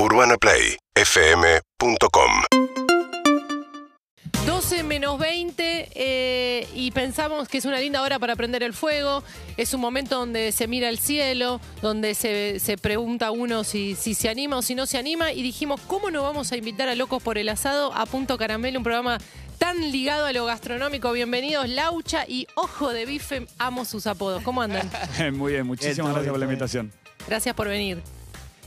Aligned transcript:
UrbanaPlayFM.com 0.00 2.30
12 4.46 4.84
menos 4.84 5.18
20 5.18 5.88
eh, 5.92 6.68
y 6.72 6.92
pensamos 6.92 7.48
que 7.48 7.58
es 7.58 7.64
una 7.64 7.80
linda 7.80 8.00
hora 8.02 8.20
para 8.20 8.36
prender 8.36 8.62
el 8.62 8.74
fuego. 8.74 9.24
Es 9.56 9.74
un 9.74 9.80
momento 9.80 10.16
donde 10.16 10.52
se 10.52 10.68
mira 10.68 10.88
el 10.88 11.00
cielo, 11.00 11.60
donde 11.82 12.14
se, 12.14 12.60
se 12.60 12.78
pregunta 12.78 13.32
uno 13.32 13.64
si, 13.64 13.96
si 13.96 14.14
se 14.14 14.28
anima 14.28 14.58
o 14.58 14.62
si 14.62 14.76
no 14.76 14.86
se 14.86 14.98
anima. 14.98 15.32
Y 15.32 15.42
dijimos, 15.42 15.80
¿cómo 15.88 16.12
no 16.12 16.22
vamos 16.22 16.52
a 16.52 16.56
invitar 16.56 16.88
a 16.88 16.94
Locos 16.94 17.20
por 17.20 17.36
el 17.36 17.48
Asado 17.48 17.92
a 17.92 18.06
Punto 18.06 18.38
Caramelo, 18.38 18.78
un 18.78 18.84
programa 18.84 19.18
tan 19.58 19.90
ligado 19.90 20.26
a 20.26 20.32
lo 20.32 20.44
gastronómico? 20.44 21.10
Bienvenidos, 21.10 21.68
Laucha 21.68 22.24
y 22.28 22.46
Ojo 22.54 22.92
de 22.92 23.04
Bife. 23.04 23.48
Amo 23.58 23.84
sus 23.84 24.06
apodos. 24.06 24.44
¿Cómo 24.44 24.62
andan? 24.62 24.88
Muy 25.32 25.54
bien, 25.54 25.66
muchísimas 25.66 26.12
gracias 26.12 26.30
por 26.30 26.38
la 26.38 26.44
invitación. 26.44 26.92
Gracias 27.26 27.56
por 27.56 27.66
venir. 27.66 28.00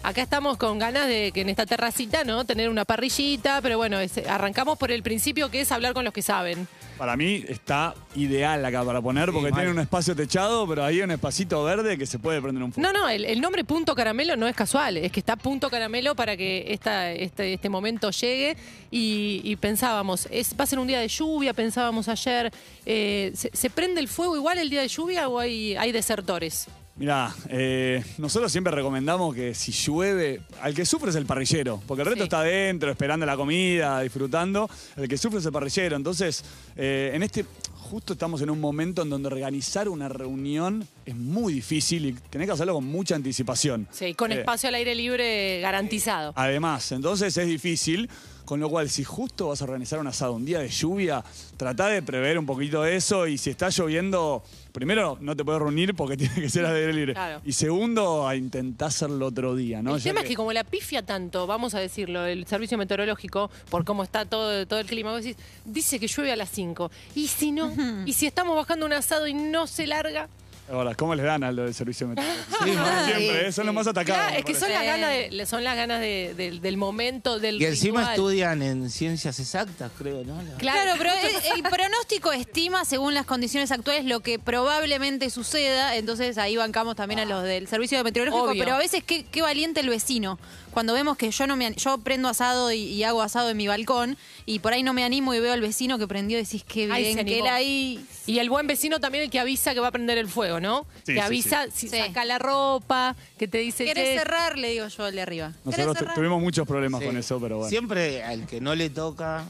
Acá 0.03 0.23
estamos 0.23 0.57
con 0.57 0.79
ganas 0.79 1.07
de 1.07 1.31
que 1.31 1.41
en 1.41 1.49
esta 1.49 1.67
terracita, 1.67 2.23
¿no? 2.23 2.43
Tener 2.43 2.69
una 2.69 2.85
parrillita, 2.85 3.61
pero 3.61 3.77
bueno, 3.77 3.99
es- 3.99 4.17
arrancamos 4.27 4.77
por 4.79 4.91
el 4.91 5.03
principio 5.03 5.51
que 5.51 5.61
es 5.61 5.71
hablar 5.71 5.93
con 5.93 6.03
los 6.03 6.11
que 6.11 6.23
saben. 6.23 6.67
Para 6.97 7.15
mí 7.15 7.43
está 7.47 7.93
ideal 8.15 8.65
acá 8.65 8.83
para 8.83 8.99
poner 8.99 9.31
porque 9.31 9.51
tiene 9.51 9.69
un 9.69 9.77
espacio 9.79 10.15
techado, 10.15 10.67
pero 10.67 10.83
ahí 10.83 10.97
hay 10.97 11.01
un 11.03 11.11
espacito 11.11 11.63
verde 11.63 11.99
que 11.99 12.07
se 12.07 12.17
puede 12.17 12.41
prender 12.41 12.63
un 12.63 12.73
fuego. 12.73 12.91
No, 12.91 12.99
no, 12.99 13.09
el, 13.09 13.25
el 13.25 13.39
nombre 13.41 13.63
Punto 13.63 13.93
Caramelo 13.93 14.35
no 14.35 14.47
es 14.47 14.55
casual, 14.55 14.97
es 14.97 15.11
que 15.11 15.19
está 15.19 15.35
Punto 15.35 15.69
Caramelo 15.69 16.15
para 16.15 16.35
que 16.35 16.65
esta, 16.69 17.11
este, 17.11 17.53
este 17.53 17.69
momento 17.69 18.09
llegue 18.09 18.57
y, 18.89 19.41
y 19.43 19.55
pensábamos, 19.55 20.27
es, 20.31 20.55
va 20.59 20.63
a 20.63 20.67
ser 20.67 20.79
un 20.79 20.87
día 20.87 20.99
de 20.99 21.07
lluvia, 21.07 21.53
pensábamos 21.53 22.07
ayer, 22.07 22.51
eh, 22.87 23.31
¿se, 23.35 23.51
se 23.53 23.69
prende 23.69 24.01
el 24.01 24.07
fuego 24.07 24.35
igual 24.35 24.57
el 24.57 24.69
día 24.71 24.81
de 24.81 24.87
lluvia 24.87 25.27
o 25.29 25.37
hay, 25.39 25.75
hay 25.75 25.91
desertores? 25.91 26.67
Mirá, 26.97 27.33
eh, 27.49 28.03
nosotros 28.17 28.51
siempre 28.51 28.71
recomendamos 28.71 29.33
que 29.33 29.55
si 29.55 29.71
llueve, 29.71 30.41
al 30.61 30.73
que 30.75 30.85
sufre 30.85 31.09
es 31.09 31.15
el 31.15 31.25
parrillero, 31.25 31.81
porque 31.87 32.01
el 32.01 32.05
resto 32.07 32.23
Sí. 32.23 32.25
está 32.25 32.41
adentro, 32.41 32.91
esperando 32.91 33.25
la 33.25 33.35
comida, 33.37 34.01
disfrutando. 34.01 34.69
El 34.97 35.07
que 35.07 35.17
sufre 35.17 35.39
es 35.39 35.45
el 35.45 35.51
parrillero. 35.51 35.95
Entonces, 35.95 36.43
eh, 36.75 37.11
en 37.13 37.23
este, 37.23 37.45
justo 37.79 38.13
estamos 38.13 38.41
en 38.41 38.49
un 38.49 38.59
momento 38.59 39.01
en 39.01 39.09
donde 39.09 39.27
organizar 39.27 39.87
una 39.89 40.09
reunión 40.09 40.85
es 41.05 41.15
muy 41.15 41.53
difícil 41.53 42.05
y 42.05 42.13
tenés 42.29 42.47
que 42.47 42.53
hacerlo 42.53 42.73
con 42.75 42.85
mucha 42.85 43.15
anticipación. 43.15 43.87
Sí, 43.91 44.13
con 44.13 44.31
Eh, 44.31 44.39
espacio 44.39 44.69
al 44.69 44.75
aire 44.75 44.93
libre 44.93 45.59
garantizado. 45.61 46.33
Además, 46.35 46.91
entonces 46.91 47.35
es 47.35 47.47
difícil, 47.47 48.09
con 48.51 48.59
lo 48.59 48.69
cual 48.69 48.89
si 48.89 49.05
justo 49.05 49.47
vas 49.47 49.61
a 49.61 49.63
organizar 49.63 49.97
un 49.99 50.07
asado 50.07 50.33
un 50.33 50.43
día 50.43 50.59
de 50.59 50.67
lluvia, 50.67 51.23
trata 51.55 51.87
de 51.87 52.01
prever 52.01 52.37
un 52.37 52.45
poquito 52.45 52.83
eso 52.83 53.25
y 53.25 53.37
si 53.37 53.49
está 53.49 53.69
lloviendo, 53.69 54.43
primero 54.73 55.17
no 55.21 55.37
te 55.37 55.45
puedes 55.45 55.61
reunir 55.61 55.95
porque 55.95 56.17
tiene 56.17 56.35
que 56.35 56.49
ser 56.49 56.65
al 56.65 56.75
aire 56.75 56.91
libre. 56.91 57.13
Claro. 57.13 57.39
Y 57.45 57.53
segundo, 57.53 58.27
a 58.27 58.35
intentar 58.35 58.89
hacerlo 58.89 59.27
otro 59.27 59.55
día, 59.55 59.81
¿no? 59.81 59.95
el 59.95 60.01
Ya 60.01 60.09
tema 60.09 60.19
es 60.19 60.27
que 60.27 60.35
como 60.35 60.51
la 60.51 60.65
pifia 60.65 61.01
tanto, 61.01 61.47
vamos 61.47 61.75
a 61.75 61.79
decirlo, 61.79 62.25
el 62.25 62.45
servicio 62.45 62.77
meteorológico, 62.77 63.49
por 63.69 63.85
cómo 63.85 64.03
está 64.03 64.25
todo, 64.25 64.67
todo 64.67 64.79
el 64.81 64.85
clima, 64.85 65.11
vos 65.11 65.23
decís, 65.23 65.41
dice 65.63 65.97
que 65.97 66.07
llueve 66.07 66.33
a 66.33 66.35
las 66.35 66.49
5. 66.49 66.91
¿Y 67.15 67.29
si 67.29 67.53
no? 67.53 67.73
¿Y 68.05 68.11
si 68.11 68.25
estamos 68.25 68.57
bajando 68.57 68.85
un 68.85 68.91
asado 68.91 69.27
y 69.27 69.33
no 69.33 69.65
se 69.65 69.87
larga? 69.87 70.27
Ahora, 70.71 70.95
¿cómo 70.95 71.13
les 71.15 71.25
dan 71.25 71.43
al 71.43 71.55
del 71.55 71.73
servicio 71.73 72.07
meteorológico? 72.07 72.41
Sí, 72.63 72.71
Como 72.71 72.85
sí, 72.85 73.05
siempre, 73.05 73.47
¿eh? 73.47 73.51
son 73.51 73.65
los 73.65 73.75
más 73.75 73.87
atacados. 73.87 74.19
Claro, 74.21 74.33
me 74.33 74.39
es 74.39 74.45
que 74.45 74.53
son 74.55 74.71
las 74.71 74.83
ganas, 74.85 75.09
de, 75.09 75.45
son 75.47 75.63
las 75.63 75.75
ganas 75.75 75.99
de- 75.99 76.33
del- 76.37 76.61
del 76.61 76.77
momento, 76.77 77.39
del 77.39 77.59
Y 77.61 77.65
encima 77.65 78.01
ritual. 78.01 78.15
estudian 78.15 78.61
en 78.61 78.89
ciencias 78.91 79.39
exactas, 79.39 79.91
creo, 79.97 80.23
¿no? 80.23 80.41
La- 80.43 80.57
Claro, 80.57 80.91
pero 80.97 81.09
el, 81.11 81.57
el 81.57 81.63
pronóstico 81.63 82.31
estima, 82.31 82.85
según 82.85 83.13
las 83.15 83.25
condiciones 83.25 83.71
actuales, 83.71 84.05
lo 84.05 84.19
que 84.19 84.37
probablemente 84.37 85.29
suceda. 85.31 85.95
Entonces 85.95 86.37
ahí 86.37 86.55
bancamos 86.55 86.95
también 86.95 87.19
a 87.21 87.25
los 87.25 87.43
del 87.43 87.67
servicio 87.67 88.01
meteorológico. 88.03 88.51
Obvio. 88.51 88.63
Pero 88.63 88.75
a 88.75 88.79
veces 88.79 89.03
qué, 89.03 89.25
qué 89.25 89.41
valiente 89.41 89.79
el 89.79 89.89
vecino. 89.89 90.39
Cuando 90.71 90.93
vemos 90.93 91.17
que 91.17 91.31
yo 91.31 91.47
no 91.47 91.55
me 91.57 91.65
an- 91.65 91.75
yo 91.75 91.97
prendo 91.97 92.29
asado 92.29 92.71
y, 92.71 92.77
y 92.83 93.03
hago 93.03 93.21
asado 93.23 93.49
en 93.49 93.57
mi 93.57 93.67
balcón 93.67 94.17
y 94.45 94.59
por 94.59 94.71
ahí 94.71 94.83
no 94.83 94.93
me 94.93 95.03
animo 95.03 95.33
y 95.33 95.39
veo 95.41 95.51
al 95.51 95.59
vecino 95.61 95.97
que 95.97 96.07
prendió 96.07 96.37
y 96.39 96.43
decís 96.43 96.63
qué 96.65 96.85
bien 96.85 97.15
que 97.15 97.21
animó. 97.21 97.45
él 97.47 97.51
ahí. 97.51 98.05
Y 98.27 98.39
el 98.39 98.49
buen 98.49 98.67
vecino 98.67 98.99
también 98.99 99.23
el 99.25 99.29
que 99.29 99.39
avisa 99.39 99.73
que 99.73 99.79
va 99.81 99.87
a 99.87 99.91
prender 99.91 100.17
el 100.17 100.29
fuego, 100.29 100.60
¿no? 100.61 100.85
Sí, 101.05 101.13
que 101.13 101.13
sí, 101.13 101.19
avisa 101.19 101.65
si 101.73 101.89
Sí. 101.89 101.97
saca 101.99 102.23
la 102.23 102.39
ropa, 102.39 103.15
que 103.37 103.47
te 103.47 103.57
dice 103.57 103.83
¿Querés 103.85 104.09
"Che, 104.09 104.17
cerrar? 104.19 104.57
Le 104.57 104.69
digo 104.69 104.87
yo 104.87 105.03
al 105.05 105.13
de 105.15 105.21
arriba. 105.21 105.47
¿Querés 105.49 105.65
Nosotros 105.65 105.93
tu- 105.93 105.99
cerrar? 105.99 106.15
tuvimos 106.15 106.41
muchos 106.41 106.67
problemas 106.67 107.01
Sí. 107.01 107.07
con 107.07 107.17
eso, 107.17 107.39
pero 107.41 107.57
bueno. 107.57 107.69
Siempre 107.69 108.23
al 108.23 108.45
que 108.47 108.61
no 108.61 108.75
le 108.75 108.89
toca 108.89 109.43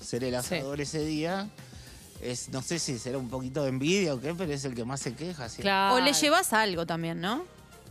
ser 0.00 0.22
el 0.24 0.34
asador 0.34 0.80
ese 0.80 1.04
día, 1.04 1.48
es, 2.22 2.50
no 2.50 2.62
sé 2.62 2.78
si 2.78 2.98
será 2.98 3.18
un 3.18 3.28
poquito 3.28 3.62
de 3.64 3.70
envidia 3.70 4.14
o 4.14 4.20
qué, 4.20 4.34
pero 4.34 4.52
es 4.52 4.64
el 4.64 4.74
que 4.74 4.84
más 4.84 5.00
se 5.00 5.14
queja. 5.14 5.48
¿sí? 5.48 5.62
Claro. 5.62 5.96
O 5.96 6.00
le 6.00 6.12
llevas 6.12 6.52
algo 6.52 6.86
también, 6.86 7.20
¿no? 7.20 7.44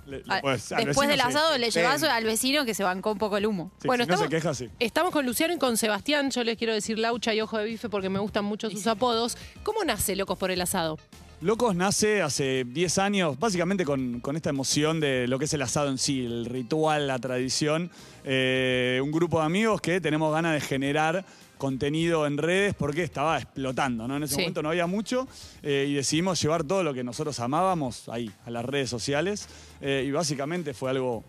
Le- 0.08 0.24
le 0.26 0.34
A- 0.34 0.42
puedes- 0.42 0.72
al 0.72 0.84
Después 0.86 1.08
del 1.10 1.20
sí. 1.22 1.26
asado 1.28 1.58
le 1.60 1.70
llevas 1.70 2.02
Sí. 2.02 2.08
al 2.08 2.24
vecino 2.24 2.66
que 2.66 2.74
se 2.74 2.84
bancó 2.84 3.12
un 3.12 3.18
poco 3.20 3.38
el 3.38 3.46
humo. 3.46 3.72
Sí, 3.82 3.88
Bueno, 3.88 4.04
si 4.06 4.10
no 4.10 4.18
se 4.18 4.24
estamos- 4.26 4.42
queja, 4.44 4.54
sí. 4.56 4.70
Estamos 4.80 5.12
con 5.12 5.26
Luciano 5.28 5.54
y 5.54 5.58
con 5.60 5.78
Sebastián. 5.78 6.32
Yo 6.32 6.44
les 6.44 6.58
quiero 6.58 6.74
decir 6.74 6.98
Laucha 6.98 7.34
y 7.36 7.42
Ojo 7.42 7.58
de 7.60 7.66
Bife 7.66 7.88
porque 7.88 8.10
me 8.10 8.18
gustan 8.20 8.44
mucho 8.46 8.70
sus 8.72 8.88
apodos. 8.88 9.38
¿Cómo 9.64 9.84
nace 9.84 10.16
Locos 10.16 10.38
por 10.40 10.50
el 10.50 10.60
Asado? 10.62 10.98
Locos 11.42 11.76
nace 11.76 12.22
hace 12.22 12.66
10 12.68 12.98
años, 13.00 13.40
básicamente 13.40 13.84
con, 13.84 14.20
con 14.20 14.36
esta 14.36 14.52
emoción 14.52 15.00
de 15.00 15.28
lo 15.28 15.40
que 15.40 15.46
es 15.46 15.54
el 15.56 15.64
asado 15.64 15.90
en 15.90 15.98
sí, 15.98 16.24
el 16.24 16.46
ritual, 16.46 17.08
la 17.08 17.18
tradición. 17.18 17.90
Eh, 18.24 19.00
un 19.04 19.12
grupo 19.12 19.40
de 19.40 19.46
amigos 19.48 19.82
que 19.82 20.00
tenemos 20.00 20.32
ganas 20.32 20.54
de 20.54 20.62
generar 20.62 21.26
contenido 21.58 22.28
en 22.28 22.38
redes 22.38 22.76
porque 22.76 23.02
estaba 23.04 23.38
explotando, 23.40 24.08
¿no? 24.08 24.18
En 24.18 24.24
ese 24.24 24.36
Sí. 24.36 24.42
momento 24.42 24.62
no 24.62 24.70
había 24.70 24.86
mucho 24.86 25.28
eh, 25.64 25.88
y 25.90 25.94
decidimos 25.96 26.40
llevar 26.40 26.64
todo 26.64 26.84
lo 26.84 26.94
que 26.94 27.04
nosotros 27.04 27.40
amábamos 27.40 28.08
ahí, 28.10 28.32
a 28.46 28.52
las 28.52 28.64
redes 28.64 28.92
sociales. 28.92 29.48
Eh, 29.82 30.04
y 30.08 30.12
básicamente 30.12 30.76
fue 30.76 30.92
algo 30.92 31.24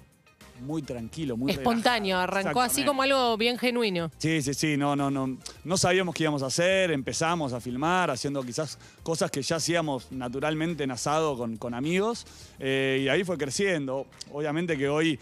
muy 0.61 0.83
tranquilo, 0.83 1.37
muy 1.37 1.53
Espontáneo, 1.53 2.17
relajado. 2.17 2.41
arrancó 2.41 2.61
así 2.61 2.85
como 2.85 3.03
algo 3.03 3.37
bien 3.37 3.59
genuino. 3.59 4.11
Sí, 4.19 4.43
sí, 4.43 4.55
sí, 4.55 4.77
no, 4.77 4.95
no, 4.95 5.11
no. 5.11 5.37
No 5.65 5.77
sabíamos 5.77 6.15
qué 6.15 6.25
íbamos 6.25 6.43
a 6.43 6.47
hacer, 6.47 6.91
empezamos 6.91 7.53
a 7.53 7.61
filmar, 7.61 8.11
haciendo 8.11 8.43
quizás 8.43 8.79
cosas 9.03 9.31
que 9.31 9.43
ya 9.43 9.57
hacíamos 9.57 10.11
naturalmente 10.13 10.85
en 10.85 10.91
asado 10.91 11.37
con, 11.37 11.57
con 11.57 11.75
amigos, 11.75 12.27
eh, 12.59 13.03
y 13.05 13.09
ahí 13.09 13.25
fue 13.25 13.37
creciendo. 13.39 14.07
Obviamente 14.33 14.77
que 14.77 14.89
hoy 14.89 15.19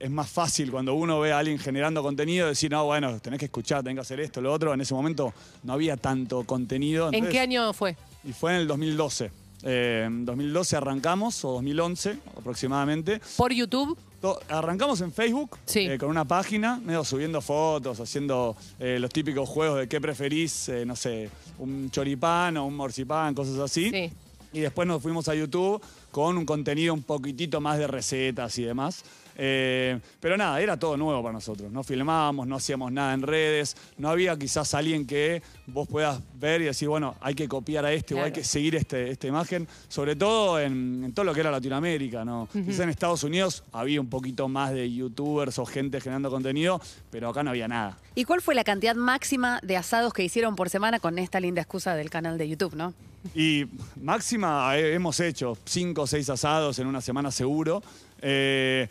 es 0.00 0.10
más 0.10 0.30
fácil 0.30 0.70
cuando 0.70 0.94
uno 0.94 1.20
ve 1.20 1.30
a 1.30 1.38
alguien 1.38 1.58
generando 1.58 2.02
contenido 2.02 2.48
decir, 2.48 2.70
no, 2.70 2.86
bueno, 2.86 3.20
tenés 3.20 3.38
que 3.38 3.44
escuchar, 3.44 3.82
tenés 3.82 3.96
que 3.96 4.00
hacer 4.00 4.20
esto, 4.20 4.40
lo 4.40 4.52
otro. 4.52 4.72
En 4.72 4.80
ese 4.80 4.94
momento 4.94 5.32
no 5.62 5.74
había 5.74 5.96
tanto 5.96 6.42
contenido. 6.44 7.10
¿En 7.12 7.28
qué 7.28 7.38
año 7.40 7.72
fue? 7.74 7.96
Y 8.24 8.32
fue 8.32 8.54
en 8.54 8.60
el 8.62 8.66
2012. 8.66 9.30
Eh, 9.62 10.04
en 10.06 10.24
2012 10.24 10.76
arrancamos, 10.76 11.44
o 11.44 11.52
2011 11.52 12.16
aproximadamente. 12.38 13.20
¿Por 13.36 13.52
YouTube? 13.52 13.98
To- 14.20 14.38
Arrancamos 14.48 15.00
en 15.00 15.12
Facebook 15.12 15.56
Sí. 15.64 15.80
eh, 15.86 15.96
con 15.98 16.10
una 16.10 16.26
página, 16.26 16.78
medio 16.84 17.04
subiendo 17.04 17.40
fotos, 17.40 18.00
haciendo 18.00 18.54
eh, 18.78 18.98
los 19.00 19.10
típicos 19.10 19.48
juegos 19.48 19.78
de 19.78 19.88
qué 19.88 19.98
preferís, 20.00 20.68
eh, 20.68 20.84
no 20.84 20.94
sé, 20.94 21.30
un 21.58 21.90
choripán 21.90 22.56
o 22.58 22.66
un 22.66 22.76
morcipán, 22.76 23.34
cosas 23.34 23.58
así. 23.58 23.90
Sí. 23.90 24.12
Y 24.52 24.60
después 24.60 24.86
nos 24.86 25.00
fuimos 25.00 25.28
a 25.28 25.34
YouTube 25.34 25.80
con 26.10 26.36
un 26.36 26.44
contenido 26.44 26.92
un 26.92 27.02
poquitito 27.02 27.60
más 27.60 27.78
de 27.78 27.86
recetas 27.86 28.58
y 28.58 28.64
demás. 28.64 29.04
Eh, 29.42 29.98
pero 30.20 30.36
nada, 30.36 30.60
era 30.60 30.78
todo 30.78 30.98
nuevo 30.98 31.22
para 31.22 31.32
nosotros. 31.32 31.72
No 31.72 31.82
filmábamos, 31.82 32.46
no 32.46 32.56
hacíamos 32.56 32.92
nada 32.92 33.14
en 33.14 33.22
redes. 33.22 33.74
No 33.96 34.10
había 34.10 34.36
quizás 34.36 34.74
alguien 34.74 35.06
que 35.06 35.42
vos 35.66 35.88
puedas 35.88 36.20
ver 36.34 36.60
y 36.60 36.64
decir, 36.64 36.88
bueno, 36.88 37.14
hay 37.22 37.34
que 37.34 37.48
copiar 37.48 37.86
a 37.86 37.92
este 37.92 38.14
o 38.14 38.22
hay 38.22 38.32
que 38.32 38.44
seguir 38.44 38.76
este, 38.76 39.10
esta 39.10 39.26
imagen. 39.26 39.66
Sobre 39.88 40.14
todo 40.14 40.60
en, 40.60 41.04
en 41.04 41.12
todo 41.14 41.24
lo 41.24 41.32
que 41.32 41.40
era 41.40 41.50
Latinoamérica, 41.50 42.22
¿no? 42.22 42.50
Quizás 42.52 42.80
en 42.80 42.90
Estados 42.90 43.24
Unidos 43.24 43.64
había 43.72 44.02
un 44.02 44.10
poquito 44.10 44.46
más 44.46 44.72
de 44.72 44.92
youtubers 44.92 45.58
o 45.58 45.64
gente 45.64 46.02
generando 46.02 46.28
contenido, 46.28 46.78
pero 47.10 47.30
acá 47.30 47.42
no 47.42 47.48
había 47.48 47.66
nada. 47.66 47.96
¿Y 48.14 48.24
cuál 48.24 48.42
fue 48.42 48.54
la 48.54 48.62
cantidad 48.64 48.94
máxima 48.94 49.58
de 49.62 49.78
asados 49.78 50.12
que 50.12 50.22
hicieron 50.22 50.54
por 50.54 50.68
semana 50.68 51.00
con 51.00 51.18
esta 51.18 51.40
linda 51.40 51.62
excusa 51.62 51.94
del 51.94 52.10
canal 52.10 52.36
de 52.36 52.46
YouTube, 52.46 52.74
no? 52.74 52.92
Y 53.34 53.64
máxima 54.02 54.76
eh, 54.76 54.94
hemos 54.94 55.18
hecho 55.20 55.56
cinco 55.64 56.02
o 56.02 56.06
seis 56.06 56.28
asados 56.28 56.78
en 56.78 56.86
una 56.86 57.00
semana 57.00 57.30
seguro. 57.30 57.82
Eh, 58.20 58.86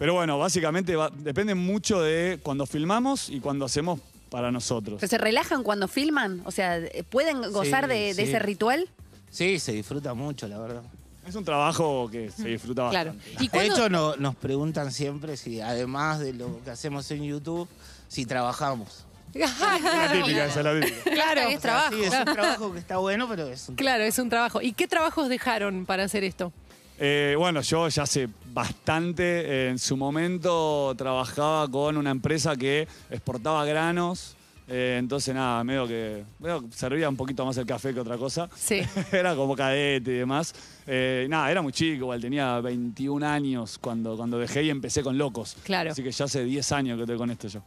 pero 0.00 0.14
bueno, 0.14 0.36
básicamente 0.38 0.96
va- 0.96 1.10
depende 1.14 1.54
mucho 1.54 2.00
de 2.02 2.40
cuando 2.42 2.66
filmamos 2.66 3.28
y 3.30 3.38
cuando 3.38 3.66
hacemos 3.66 4.00
para 4.30 4.50
nosotros. 4.50 4.96
¿Pero 4.98 5.10
se 5.10 5.18
relajan 5.18 5.62
cuando 5.62 5.86
filman? 5.86 6.40
O 6.44 6.50
sea, 6.50 6.80
¿pueden 7.10 7.52
gozar 7.52 7.86
de, 7.86 8.14
de 8.14 8.14
sí. 8.14 8.22
ese 8.22 8.38
ritual? 8.38 8.88
Sí, 9.30 9.58
se 9.60 9.72
disfruta 9.72 10.14
mucho, 10.14 10.48
la 10.48 10.58
verdad. 10.58 10.82
Es 11.28 11.34
un 11.34 11.44
trabajo 11.44 12.08
que 12.10 12.30
se 12.30 12.48
disfruta 12.48 12.88
Claro. 12.90 13.12
bastante. 13.14 13.44
¿Y 13.44 13.46
De 13.46 13.50
cuándo- 13.50 13.74
hecho, 13.74 13.88
no- 13.90 14.16
nos 14.16 14.34
preguntan 14.36 14.90
siempre 14.90 15.36
si, 15.36 15.60
además 15.60 16.18
de 16.18 16.32
lo 16.32 16.60
que 16.64 16.70
hacemos 16.70 17.08
en 17.10 17.22
YouTube, 17.24 17.68
si 18.08 18.24
trabajamos. 18.26 19.04
La 19.34 20.10
típica, 20.12 20.46
esa 20.46 20.58
es 20.60 20.64
la 20.64 20.80
típica. 20.80 21.10
Claro, 21.12 21.40
Es 21.42 21.60
trabajo. 21.60 21.94
Sí, 21.94 22.02
es 22.02 22.12
un 22.14 22.24
trabajo 22.24 22.72
que 22.72 22.78
está 22.80 22.96
bueno, 22.96 23.28
pero 23.28 23.46
es 23.46 23.68
un 23.68 23.76
claro, 23.76 24.02
es 24.02 24.18
un 24.18 24.28
trabajo. 24.28 24.60
¿Y 24.62 24.72
qué 24.72 24.88
trabajos 24.88 25.28
dejaron 25.28 25.86
para 25.86 26.02
hacer 26.04 26.24
esto? 26.24 26.52
Eh, 27.02 27.34
bueno, 27.38 27.62
yo 27.62 27.88
ya 27.88 28.02
hace 28.02 28.28
bastante, 28.52 29.22
eh, 29.24 29.70
en 29.70 29.78
su 29.78 29.96
momento 29.96 30.94
trabajaba 30.98 31.66
con 31.66 31.96
una 31.96 32.10
empresa 32.10 32.54
que 32.56 32.86
exportaba 33.10 33.64
granos 33.64 34.36
Eh, 34.72 34.98
entonces, 35.00 35.34
nada, 35.34 35.64
medio 35.64 35.88
que, 35.88 36.22
medio 36.38 36.60
que 36.60 36.72
servía 36.76 37.08
un 37.08 37.16
poquito 37.16 37.44
más 37.44 37.56
el 37.56 37.66
café 37.66 37.92
que 37.92 37.98
otra 37.98 38.16
cosa. 38.16 38.48
Sí. 38.54 38.80
era 39.12 39.34
como 39.34 39.56
cadete 39.56 40.12
y 40.12 40.18
demás. 40.18 40.54
Eh, 40.86 41.26
nada, 41.28 41.50
era 41.50 41.60
muy 41.60 41.72
chico, 41.72 42.04
igual 42.04 42.20
tenía 42.20 42.60
21 42.60 43.26
años 43.26 43.78
cuando, 43.78 44.16
cuando 44.16 44.38
dejé 44.38 44.62
y 44.62 44.70
empecé 44.70 45.02
con 45.02 45.18
Locos. 45.18 45.56
Claro. 45.64 45.90
Así 45.90 46.04
que 46.04 46.12
ya 46.12 46.26
hace 46.26 46.44
10 46.44 46.70
años 46.70 46.96
que 46.98 47.02
estoy 47.02 47.18
con 47.18 47.32
esto 47.32 47.48
yo. 47.48 47.62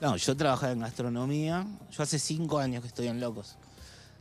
No, 0.00 0.16
yo 0.16 0.36
trabajaba 0.36 0.72
en 0.72 0.80
gastronomía. 0.80 1.66
Yo 1.90 2.02
hace 2.04 2.20
cinco 2.20 2.60
años 2.60 2.82
que 2.82 2.88
estoy 2.88 3.08
en 3.08 3.18
Locos. 3.18 3.56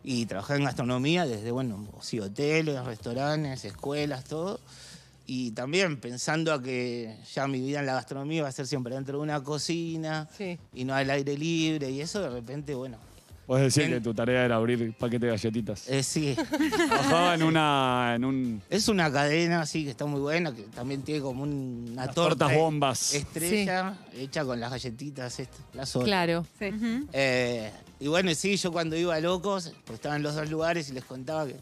Y 0.07 0.27
trabajé 0.27 0.55
en 0.55 0.65
gastronomía 0.65 1.25
desde, 1.25 1.49
bueno, 1.49 1.83
sí, 1.99 2.19
hoteles, 2.19 2.83
restaurantes, 2.85 3.65
escuelas, 3.65 4.23
todo. 4.25 4.59
Y 5.25 5.49
también 5.51 5.99
pensando 5.99 6.53
a 6.53 6.61
que 6.61 7.17
ya 7.33 7.47
mi 7.47 7.59
vida 7.59 7.79
en 7.79 7.87
la 7.87 7.95
gastronomía 7.95 8.43
va 8.43 8.49
a 8.49 8.51
ser 8.51 8.67
siempre 8.67 8.93
dentro 8.93 9.17
de 9.17 9.23
una 9.23 9.43
cocina 9.43 10.29
Sí. 10.37 10.59
y 10.75 10.83
no 10.83 10.93
al 10.93 11.09
aire 11.09 11.35
libre. 11.35 11.89
Y 11.89 12.01
eso 12.01 12.21
de 12.21 12.29
repente, 12.29 12.75
bueno, 12.75 12.97
Puedes 13.45 13.73
decir 13.75 13.93
que 13.93 14.01
tu 14.01 14.13
tarea 14.13 14.43
era 14.43 14.55
abrir 14.55 14.93
paquete 14.97 15.27
de 15.27 15.31
galletitas. 15.33 15.87
eh, 15.87 16.01
sí. 16.01 16.35
Trabajaba 16.87 17.35
en 17.35 17.43
una. 17.43 18.13
En 18.15 18.25
un, 18.25 18.61
Es 18.69 18.87
una 18.87 19.11
cadena 19.11 19.61
así 19.61 19.83
que 19.83 19.91
está 19.91 20.05
muy 20.05 20.19
buena, 20.19 20.51
que 20.53 20.63
también 20.63 21.03
tiene 21.03 21.21
como 21.21 21.43
un- 21.43 21.89
una 21.91 22.05
Las 22.07 22.15
torta 22.15 22.45
tortas 22.47 22.57
bombas. 22.57 23.13
estrella 23.13 23.97
hecha 24.15 24.43
con 24.45 24.59
las 24.59 24.71
galletitas 24.71 25.39
estas, 25.39 25.59
las 25.73 25.95
otras. 25.95 26.07
Claro. 26.07 26.45
Sí. 26.57 26.69
Eh, 27.13 27.71
y 27.99 28.07
bueno, 28.07 28.33
sí, 28.33 28.57
yo 28.57 28.71
cuando 28.71 28.95
iba 28.97 29.13
a 29.15 29.19
Locos, 29.19 29.73
pues 29.85 29.95
estaba 29.97 30.15
en 30.15 30.23
los 30.23 30.35
dos 30.35 30.49
lugares 30.49 30.89
y 30.89 30.93
les 30.93 31.03
contaba 31.05 31.45
que 31.45 31.55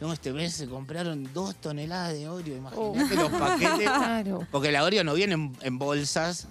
no, 0.00 0.12
este 0.12 0.32
mes 0.32 0.54
se 0.54 0.66
compraron 0.66 1.28
dos 1.34 1.56
toneladas 1.56 2.14
de 2.14 2.28
Oreo, 2.28 2.56
imagínate 2.56 3.14
los 3.16 3.30
paquetes. 3.30 3.78
Claro. 3.90 4.46
Porque 4.50 4.70
la 4.72 4.84
Oreo 4.84 5.04
no 5.04 5.14
viene 5.14 5.34
en, 5.34 5.56
en 5.62 5.78
bolsas, 5.78 6.46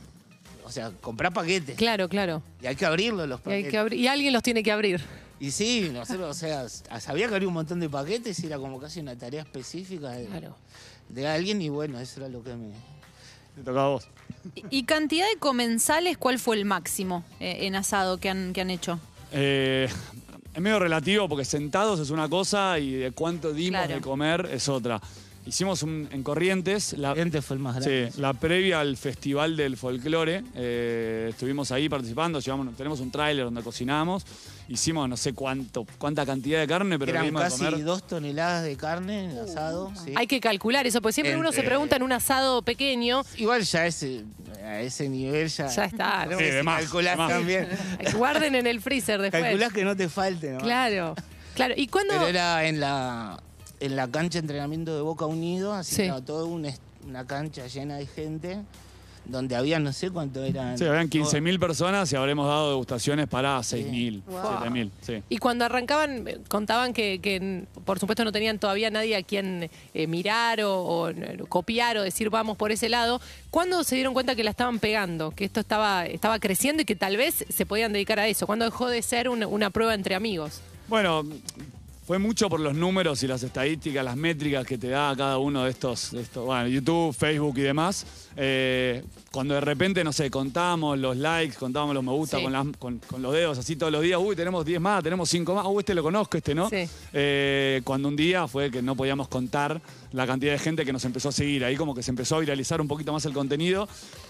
o 0.69 0.71
sea, 0.71 0.91
comprar 1.01 1.33
paquetes. 1.33 1.75
Claro, 1.75 2.07
claro. 2.07 2.43
Y 2.61 2.67
hay 2.67 2.75
que 2.75 2.85
abrirlos 2.85 3.27
los 3.27 3.39
Y, 3.39 3.43
paquetes. 3.43 3.65
hay 3.65 3.71
que 3.71 3.77
abrir- 3.79 3.99
y 3.99 4.07
alguien 4.07 4.31
los 4.33 4.43
tiene 4.43 4.61
que 4.63 4.71
abrir. 4.71 5.01
Y 5.39 5.51
sí, 5.51 5.89
nosotros, 5.91 6.29
o 6.29 6.33
sea, 6.39 6.69
sabía 6.99 7.27
que 7.27 7.35
había 7.35 7.47
un 7.47 7.53
montón 7.55 7.79
de 7.79 7.89
paquetes 7.89 8.39
y 8.43 8.45
era 8.45 8.57
como 8.59 8.79
casi 8.79 8.99
una 8.99 9.15
tarea 9.17 9.41
específica 9.41 10.09
de, 10.11 10.25
Claro. 10.27 10.55
de 11.09 11.27
alguien 11.27 11.61
y 11.61 11.69
bueno, 11.69 11.99
eso 11.99 12.19
era 12.19 12.29
lo 12.29 12.43
que 12.43 12.53
me... 12.55 12.69
Te 13.55 13.61
tocaba 13.63 13.85
a 13.85 13.89
vos. 13.89 14.07
¿Y- 14.53 14.63
¿Y 14.69 14.83
cantidad 14.83 15.25
de 15.27 15.39
comensales 15.39 16.17
cuál 16.17 16.37
fue 16.39 16.55
el 16.57 16.65
máximo 16.65 17.23
eh, 17.39 17.59
en 17.61 17.75
asado 17.75 18.17
que 18.19 18.29
han, 18.29 18.53
que 18.53 18.61
han 18.61 18.69
hecho? 18.69 18.99
Eh, 19.31 19.89
es 20.53 20.61
medio 20.61 20.77
relativo 20.79 21.27
porque 21.27 21.45
sentados 21.45 21.99
es 21.99 22.09
una 22.11 22.29
cosa 22.29 22.77
y 22.77 22.91
de 22.93 23.11
cuánto 23.11 23.53
dimos 23.53 23.79
Claro. 23.81 23.95
de 23.95 24.01
comer 24.01 24.49
es 24.51 24.69
otra. 24.69 25.01
Hicimos 25.49 25.81
un- 25.81 26.07
en 26.11 26.21
Corrientes. 26.21 26.93
La, 26.93 27.09
Corrientes 27.09 27.43
fue 27.43 27.55
el 27.57 27.63
más 27.63 27.75
grande. 27.77 28.11
Sí, 28.13 28.21
la 28.21 28.33
previa 28.33 28.79
al 28.81 28.95
Festival 28.97 29.57
del 29.57 29.77
Folclore. 29.77 30.43
eh, 30.53 31.27
estuvimos 31.31 31.71
ahí 31.71 31.89
participando, 31.89 32.39
llevamos, 32.39 32.75
tenemos 32.77 32.99
un 32.99 33.09
tráiler 33.09 33.45
donde 33.45 33.63
cocinamos. 33.63 34.25
Hicimos 34.67 35.09
no 35.09 35.17
sé 35.17 35.33
cuánto, 35.33 35.87
cuánta 35.97 36.23
cantidad 36.23 36.59
de 36.59 36.67
carne, 36.67 36.99
pero 36.99 37.11
Eran 37.11 37.33
casi 37.33 37.65
comer. 37.65 37.83
dos 37.83 38.05
toneladas 38.05 38.63
de 38.63 38.77
carne 38.77 39.25
en 39.31 39.39
asado. 39.39 39.91
sí. 40.05 40.13
Hay 40.15 40.27
que 40.27 40.39
calcular 40.39 40.85
eso, 40.85 41.01
porque 41.01 41.13
siempre 41.13 41.35
uno 41.35 41.51
se 41.51 41.63
pregunta 41.63 41.95
en 41.95 42.03
un 42.03 42.11
asado 42.11 42.61
pequeño. 42.61 43.23
Igual 43.37 43.63
ya 43.63 43.87
ese, 43.87 44.25
a 44.63 44.81
ese 44.81 45.09
nivel 45.09 45.47
ya... 45.49 45.65
Ya 45.67 45.85
está, 45.85 46.27
¿no? 46.27 46.37
Sí, 46.37 46.43
de 46.43 46.61
más, 46.61 46.81
calculás 46.83 47.13
de 47.13 47.17
más. 47.17 47.29
también. 47.31 47.67
Guarden 48.15 48.53
en 48.53 48.67
el 48.67 48.79
freezer 48.81 49.19
después. 49.19 49.41
Calculás 49.41 49.73
que 49.73 49.83
no 49.83 49.95
te 49.95 50.07
falte, 50.09 50.51
¿no? 50.51 50.59
Claro. 50.59 51.15
Claro. 51.55 51.73
¿Y 51.75 51.87
cuándo? 51.87 52.13
Pero 52.13 52.27
era 52.27 52.65
en 52.67 52.79
la, 52.79 53.41
en 53.79 53.95
la 53.95 54.07
cancha 54.07 54.39
de 54.39 54.43
entrenamiento 54.43 54.95
de 54.95 55.01
Boca 55.01 55.25
Unido, 55.25 55.73
así 55.73 55.95
Sí. 55.95 56.01
que 56.03 56.07
era 56.07 56.21
toda 56.21 56.45
una, 56.45 56.69
una 57.07 57.25
cancha 57.25 57.67
llena 57.67 57.97
de 57.97 58.05
gente, 58.07 58.59
donde 59.25 59.55
había 59.55 59.77
no 59.79 59.93
sé 59.93 60.09
cuánto 60.09 60.43
eran. 60.43 60.75
Sí, 60.77 60.85
habían 60.85 61.07
15.000 61.07 61.59
personas 61.59 62.11
y 62.11 62.15
habremos 62.15 62.47
dado 62.47 62.69
degustaciones 62.71 63.27
para 63.27 63.59
6.000, 63.59 64.23
Wow. 64.25 64.41
7.000. 64.63 64.89
Sí. 65.01 65.23
Y 65.29 65.37
cuando 65.37 65.65
arrancaban, 65.65 66.27
eh, 66.27 66.39
contaban 66.47 66.93
que, 66.93 67.19
que, 67.21 67.65
por 67.85 67.99
supuesto 67.99 68.23
no 68.23 68.31
tenían 68.31 68.57
todavía 68.57 68.89
nadie 68.89 69.15
a 69.15 69.21
quien 69.21 69.69
eh, 69.93 70.07
mirar 70.07 70.61
o, 70.61 70.81
o, 70.83 71.11
copiar 71.47 71.97
o 71.97 72.01
decir 72.01 72.31
vamos 72.31 72.57
por 72.57 72.71
ese 72.71 72.89
lado. 72.89 73.21
¿Cuándo 73.51 73.83
se 73.83 73.95
dieron 73.95 74.13
cuenta 74.15 74.33
que 74.35 74.43
la 74.43 74.49
estaban 74.49 74.79
pegando? 74.79 75.29
Que 75.31 75.45
esto 75.45 75.59
estaba, 75.59 76.07
estaba 76.07 76.39
creciendo 76.39 76.81
y 76.81 76.85
que 76.85 76.95
tal 76.95 77.15
vez 77.15 77.45
se 77.49 77.65
podían 77.67 77.93
dedicar 77.93 78.19
a 78.19 78.27
eso. 78.27 78.47
¿Cuándo 78.47 78.65
dejó 78.65 78.87
de 78.87 79.01
ser 79.03 79.29
una 79.29 79.69
prueba 79.69 79.93
entre 79.93 80.15
amigos? 80.15 80.61
Bueno, 80.87 81.23
fue 82.09 82.17
mucho 82.17 82.49
por 82.49 82.59
los 82.59 82.73
números 82.73 83.21
y 83.21 83.27
las 83.27 83.43
estadísticas, 83.43 84.03
las 84.03 84.15
métricas 84.17 84.65
que 84.65 84.79
te 84.79 84.87
da 84.89 85.13
cada 85.15 85.37
uno 85.37 85.65
de 85.65 85.69
estos, 85.69 86.09
de 86.09 86.21
estos 86.23 86.43
bueno, 86.43 86.67
YouTube, 86.67 87.13
Facebook 87.15 87.55
y 87.59 87.61
demás. 87.61 88.03
Eh, 88.35 89.03
cuando 89.31 89.53
de 89.53 89.61
repente, 89.61 90.03
no 90.03 90.11
sé, 90.11 90.31
contábamos 90.31 90.97
los 90.97 91.15
likes, 91.17 91.55
contábamos 91.57 91.93
los 91.93 92.03
me 92.03 92.11
gusta 92.11 92.37
Sí. 92.37 92.43
con, 92.45 92.51
las- 92.51 92.65
con- 92.79 92.97
con 92.97 93.21
los 93.21 93.31
dedos 93.31 93.59
así 93.59 93.75
todos 93.75 93.91
los 93.91 94.01
días. 94.01 94.19
Uy, 94.19 94.35
tenemos 94.35 94.65
10 94.65 94.81
más, 94.81 95.03
tenemos 95.03 95.29
5 95.29 95.53
más. 95.53 95.67
Uy, 95.67 95.81
este 95.81 95.93
lo 95.93 96.01
conozco, 96.01 96.35
este 96.35 96.55
no. 96.55 96.67
Sí. 96.67 96.89
Eh, 97.13 97.81
cuando 97.83 98.07
un 98.07 98.15
día 98.15 98.47
fue 98.47 98.71
que 98.71 98.81
no 98.81 98.95
podíamos 98.95 99.27
contar 99.27 99.79
la 100.11 100.25
cantidad 100.25 100.53
de 100.53 100.57
gente 100.57 100.83
que 100.85 100.91
nos 100.91 101.05
empezó 101.05 101.29
a 101.29 101.31
seguir. 101.31 101.63
Ahí 101.63 101.75
como 101.75 101.93
que 101.93 102.01
se 102.01 102.09
empezó 102.09 102.37
a 102.37 102.39
viralizar 102.39 102.81
un 102.81 102.87
poquito 102.87 103.13
más 103.13 103.23
el 103.25 103.33
contenido. 103.33 103.87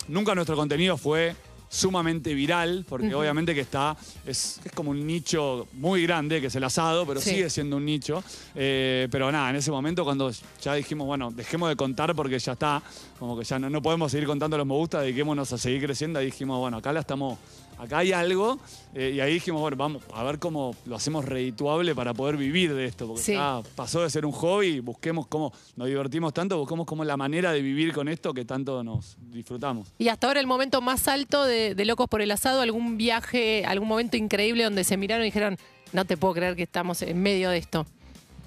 Nunca 0.09 0.35
nuestro 0.35 0.57
contenido 0.57 0.97
fue 0.97 1.33
sumamente 1.71 2.33
viral, 2.33 2.83
porque 2.89 3.13
obviamente 3.13 3.53
que 3.53 3.61
está, 3.61 3.95
es, 4.25 4.59
es 4.65 4.71
como 4.71 4.89
un 4.89 5.05
nicho 5.05 5.67
muy 5.73 6.01
grande, 6.03 6.41
que 6.41 6.47
es 6.47 6.55
el 6.55 6.63
asado, 6.63 7.05
pero 7.05 7.21
Sí. 7.21 7.29
sigue 7.31 7.49
siendo 7.49 7.77
un 7.77 7.85
nicho. 7.85 8.23
Eh, 8.55 9.07
pero 9.11 9.31
nada, 9.31 9.51
en 9.51 9.57
ese 9.57 9.69
momento 9.69 10.03
cuando 10.03 10.31
ya 10.61 10.73
dijimos, 10.73 11.05
bueno, 11.05 11.29
dejemos 11.31 11.69
de 11.69 11.75
contar 11.75 12.15
porque 12.15 12.39
ya 12.39 12.53
está, 12.53 12.81
como 13.19 13.37
que 13.37 13.45
ya 13.45 13.59
no, 13.59 13.69
no 13.69 13.81
podemos 13.83 14.11
seguir 14.11 14.25
contando 14.27 14.57
los 14.57 14.65
me 14.65 14.73
gusta, 14.73 15.01
dediquémonos 15.01 15.53
a 15.53 15.57
seguir 15.59 15.83
creciendo, 15.83 16.19
dijimos, 16.19 16.57
bueno, 16.59 16.77
acá 16.77 16.91
la 16.91 17.01
estamos, 17.01 17.37
acá 17.79 17.99
hay 17.99 18.11
algo, 18.11 18.59
eh, 18.93 19.13
y 19.15 19.19
ahí 19.19 19.33
dijimos, 19.33 19.61
bueno, 19.61 19.77
vamos 19.77 20.03
a 20.13 20.23
ver 20.23 20.37
cómo 20.37 20.75
lo 20.85 20.95
hacemos 20.95 21.25
redituable 21.25 21.95
para 21.95 22.13
poder 22.13 22.37
vivir 22.37 22.75
de 22.75 22.85
esto, 22.85 23.07
porque 23.07 23.23
Sí. 23.23 23.33
ya 23.33 23.61
pasó 23.75 24.01
de 24.03 24.09
ser 24.09 24.25
un 24.25 24.31
hobby, 24.33 24.79
busquemos 24.81 25.25
cómo 25.27 25.51
nos 25.75 25.87
divertimos 25.87 26.33
tanto, 26.33 26.57
busquemos 26.59 26.85
como 26.85 27.03
la 27.05 27.17
manera 27.17 27.51
de 27.51 27.61
vivir 27.61 27.93
con 27.93 28.07
esto 28.07 28.33
que 28.33 28.45
tanto 28.45 28.83
nos 28.83 29.17
disfrutamos. 29.31 29.87
Y 29.97 30.09
hasta 30.09 30.27
ahora 30.27 30.39
el 30.39 30.47
momento 30.47 30.81
más 30.81 31.07
alto 31.07 31.45
de, 31.45 31.73
de 31.73 31.85
Locos 31.85 32.07
por 32.07 32.21
el 32.21 32.29
Asado, 32.31 32.61
algún 32.61 32.97
viaje, 32.97 33.65
algún 33.65 33.87
momento 33.87 34.17
increíble 34.17 34.63
donde 34.65 34.83
se 34.83 34.97
miraron 34.97 35.23
y 35.23 35.29
dijeron, 35.29 35.57
no 35.93 36.05
te 36.05 36.17
puedo 36.17 36.35
creer 36.35 36.55
que 36.55 36.63
estamos 36.63 37.01
en 37.01 37.19
medio 37.21 37.49
de 37.49 37.57
esto. 37.57 37.85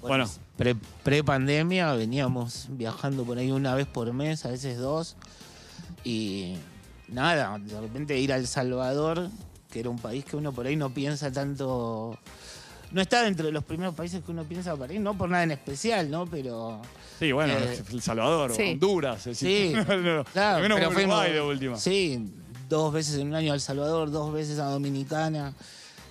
Bueno. 0.01 0.29
Pre, 0.57 0.75
pre-pandemia 1.03 1.93
veníamos 1.93 2.67
viajando 2.69 3.23
por 3.23 3.39
ahí 3.39 3.51
una 3.51 3.73
vez 3.73 3.87
por 3.87 4.13
mes, 4.13 4.45
a 4.45 4.49
veces 4.49 4.77
dos. 4.77 5.15
Y 6.03 6.53
nada, 7.07 7.57
de 7.59 7.79
repente 7.81 8.17
ir 8.17 8.31
a 8.33 8.37
El 8.37 8.47
Salvador, 8.47 9.29
que 9.71 9.79
era 9.79 9.89
un 9.89 9.99
país 9.99 10.25
que 10.25 10.35
uno 10.35 10.51
por 10.51 10.65
ahí 10.65 10.75
no 10.75 10.93
piensa 10.93 11.31
tanto. 11.31 12.17
No 12.91 13.01
está 13.01 13.23
dentro 13.23 13.45
de 13.47 13.51
los 13.51 13.63
primeros 13.63 13.95
países 13.95 14.23
que 14.23 14.29
uno 14.31 14.43
piensa 14.43 14.75
para 14.75 14.93
ir, 14.93 15.01
no 15.01 15.17
por 15.17 15.27
nada 15.29 15.43
en 15.43 15.51
especial, 15.51 16.09
¿no? 16.11 16.25
Pero. 16.27 16.79
Sí, 17.19 17.31
bueno, 17.31 17.53
Eh, 17.53 17.83
El 17.91 18.01
Salvador, 18.01 18.53
sí. 18.55 18.71
Honduras, 18.73 19.25
es 19.27 19.39
decir, 19.39 19.75
Sí, 19.87 19.93
no, 20.03 20.23
Claro, 20.25 20.57
al 20.57 20.61
menos 20.61 20.77
pero 20.79 20.89
como 20.89 20.99
Uruguay 20.99 21.29
fuimos- 21.29 21.33
de 21.33 21.41
última. 21.41 21.77
Sí, 21.77 22.29
dos 22.69 22.93
veces 22.93 23.15
en 23.17 23.27
un 23.27 23.35
año 23.35 23.51
a 23.51 23.55
El 23.55 23.61
Salvador, 23.61 24.11
dos 24.11 24.31
veces 24.31 24.59
a 24.59 24.65
Dominicana. 24.65 25.53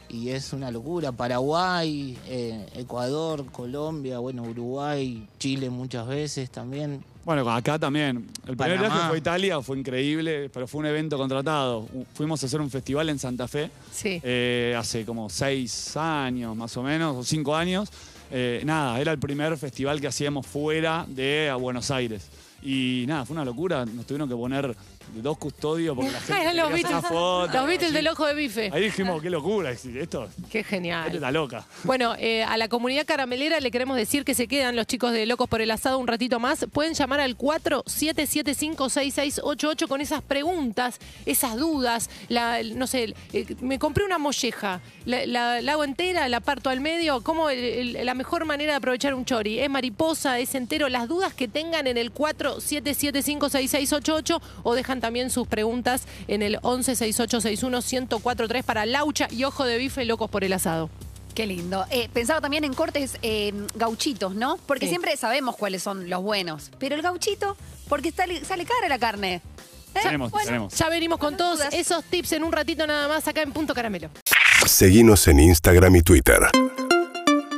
Y 0.08 0.28
es 0.28 0.52
una 0.52 0.70
locura. 0.70 1.10
Paraguay, 1.12 2.18
eh, 2.26 2.66
Ecuador, 2.74 3.46
Colombia, 3.50 4.18
bueno, 4.18 4.42
Uruguay, 4.42 5.26
Chile 5.38 5.70
muchas 5.70 6.06
veces 6.06 6.50
también. 6.50 7.02
Bueno, 7.24 7.48
acá 7.50 7.78
también. 7.78 8.26
El 8.46 8.56
primer 8.56 8.76
Panamá. 8.76 8.88
viaje 8.88 9.06
fue 9.08 9.14
a 9.16 9.18
Italia, 9.18 9.60
fue 9.62 9.78
increíble, 9.78 10.50
pero 10.52 10.66
fue 10.66 10.80
un 10.80 10.86
evento 10.86 11.16
contratado. 11.16 11.88
Fuimos 12.14 12.42
a 12.42 12.46
hacer 12.46 12.60
un 12.60 12.68
festival 12.70 13.08
en 13.10 13.18
Santa 13.18 13.46
Fe 13.46 13.70
Sí. 13.92 14.20
eh, 14.24 14.74
hace 14.76 15.04
como 15.04 15.30
seis 15.30 15.96
años 15.96 16.56
más 16.56 16.76
o 16.76 16.82
menos, 16.82 17.16
o 17.16 17.22
cinco 17.22 17.54
años. 17.54 17.88
Eh, 18.30 18.62
nada, 18.64 19.00
era 19.00 19.12
el 19.12 19.18
primer 19.18 19.56
festival 19.56 20.00
que 20.00 20.08
hacíamos 20.08 20.46
fuera 20.46 21.04
de 21.08 21.48
a 21.48 21.54
Buenos 21.56 21.90
Aires. 21.92 22.28
Y 22.64 23.04
nada, 23.06 23.24
fue 23.24 23.34
una 23.34 23.44
locura. 23.44 23.84
Nos 23.84 24.06
tuvieron 24.06 24.28
que 24.28 24.34
poner 24.36 24.74
dos 25.14 25.38
custodios 25.38 25.94
porque 25.96 26.10
la 26.12 26.20
gente 26.20 26.54
los 26.54 26.70
Beatles, 26.72 27.02
fotos. 27.06 27.54
los 27.54 27.66
Beatles 27.66 27.92
del 27.92 28.08
ojo 28.08 28.26
de 28.26 28.34
bife. 28.34 28.70
Ahí 28.72 28.82
dijimos, 28.84 29.20
qué 29.22 29.30
locura, 29.30 29.70
esto, 29.70 29.88
esto 29.90 30.28
Qué 30.50 30.64
genial. 30.64 31.14
está 31.14 31.30
loca. 31.30 31.64
Bueno, 31.84 32.14
eh, 32.18 32.42
a 32.44 32.56
la 32.56 32.68
comunidad 32.68 33.06
caramelera 33.06 33.60
le 33.60 33.70
queremos 33.70 33.96
decir 33.96 34.24
que 34.24 34.34
se 34.34 34.48
quedan 34.48 34.76
los 34.76 34.86
chicos 34.86 35.12
de 35.12 35.26
Locos 35.26 35.48
por 35.48 35.60
el 35.60 35.70
Asado 35.70 35.98
un 35.98 36.06
ratito 36.06 36.40
más. 36.40 36.66
Pueden 36.72 36.94
llamar 36.94 37.20
al 37.20 37.36
47756688 37.36 39.88
con 39.88 40.00
esas 40.00 40.22
preguntas, 40.22 40.98
esas 41.26 41.56
dudas. 41.56 42.08
La, 42.28 42.62
no 42.62 42.86
sé, 42.86 43.14
eh, 43.32 43.46
me 43.60 43.78
compré 43.78 44.04
una 44.04 44.18
molleja, 44.18 44.80
la, 45.04 45.26
la- 45.26 45.60
la 45.60 45.72
hago 45.72 45.84
entera, 45.84 46.28
la 46.28 46.40
parto 46.40 46.70
al 46.70 46.80
medio. 46.80 47.20
¿Cómo 47.22 47.50
el- 47.50 47.96
el- 47.96 48.06
la 48.06 48.14
mejor 48.14 48.44
manera 48.44 48.72
de 48.72 48.76
aprovechar 48.78 49.14
un 49.14 49.24
chori? 49.24 49.58
¿Es 49.60 49.70
mariposa? 49.70 50.38
¿Es 50.38 50.54
entero? 50.54 50.88
Las 50.88 51.08
dudas 51.08 51.34
que 51.34 51.48
tengan 51.48 51.86
en 51.86 51.96
el 51.98 52.12
47756688 52.12 54.40
o 54.62 54.74
dejan 54.74 54.91
también 55.00 55.30
sus 55.30 55.48
preguntas 55.48 56.02
en 56.28 56.42
el 56.42 56.58
1168611043 56.60 58.62
para 58.62 58.86
Laucha 58.86 59.26
y 59.30 59.44
Ojo 59.44 59.64
de 59.64 59.78
Bife 59.78 60.04
Locos 60.04 60.30
por 60.30 60.44
el 60.44 60.52
Asado. 60.52 60.90
Qué 61.34 61.46
lindo. 61.46 61.86
Eh, 61.90 62.08
pensaba 62.12 62.40
también 62.42 62.62
en 62.64 62.74
cortes 62.74 63.16
eh, 63.22 63.52
gauchitos, 63.74 64.34
¿no? 64.34 64.58
Porque 64.66 64.84
Sí. 64.86 64.90
siempre 64.90 65.16
sabemos 65.16 65.56
cuáles 65.56 65.82
son 65.82 66.10
los 66.10 66.22
buenos. 66.22 66.70
Pero 66.78 66.94
el 66.94 67.00
gauchito, 67.02 67.56
porque 67.88 68.12
sale, 68.12 68.44
sale 68.44 68.66
cara 68.66 68.86
la 68.88 68.98
carne. 68.98 69.40
¿Eh? 69.94 70.00
Tenemos, 70.02 70.30
Bueno, 70.30 70.46
tenemos. 70.46 70.74
Ya 70.74 70.88
venimos 70.90 71.18
con 71.18 71.32
No 71.32 71.38
todos 71.38 71.58
dudas. 71.58 71.72
esos 71.74 72.04
tips 72.04 72.32
en 72.32 72.44
un 72.44 72.52
ratito 72.52 72.86
nada 72.86 73.08
más 73.08 73.26
acá 73.28 73.40
en 73.42 73.52
Punto 73.52 73.74
Caramelo. 73.74 74.10
Seguimos 74.66 75.26
en 75.28 75.40
Instagram 75.40 75.96
y 75.96 76.02
Twitter. 76.02 76.38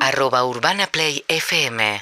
Arroba 0.00 0.44
Urbana 0.44 0.86
Play 0.86 1.24
FM. 1.28 2.00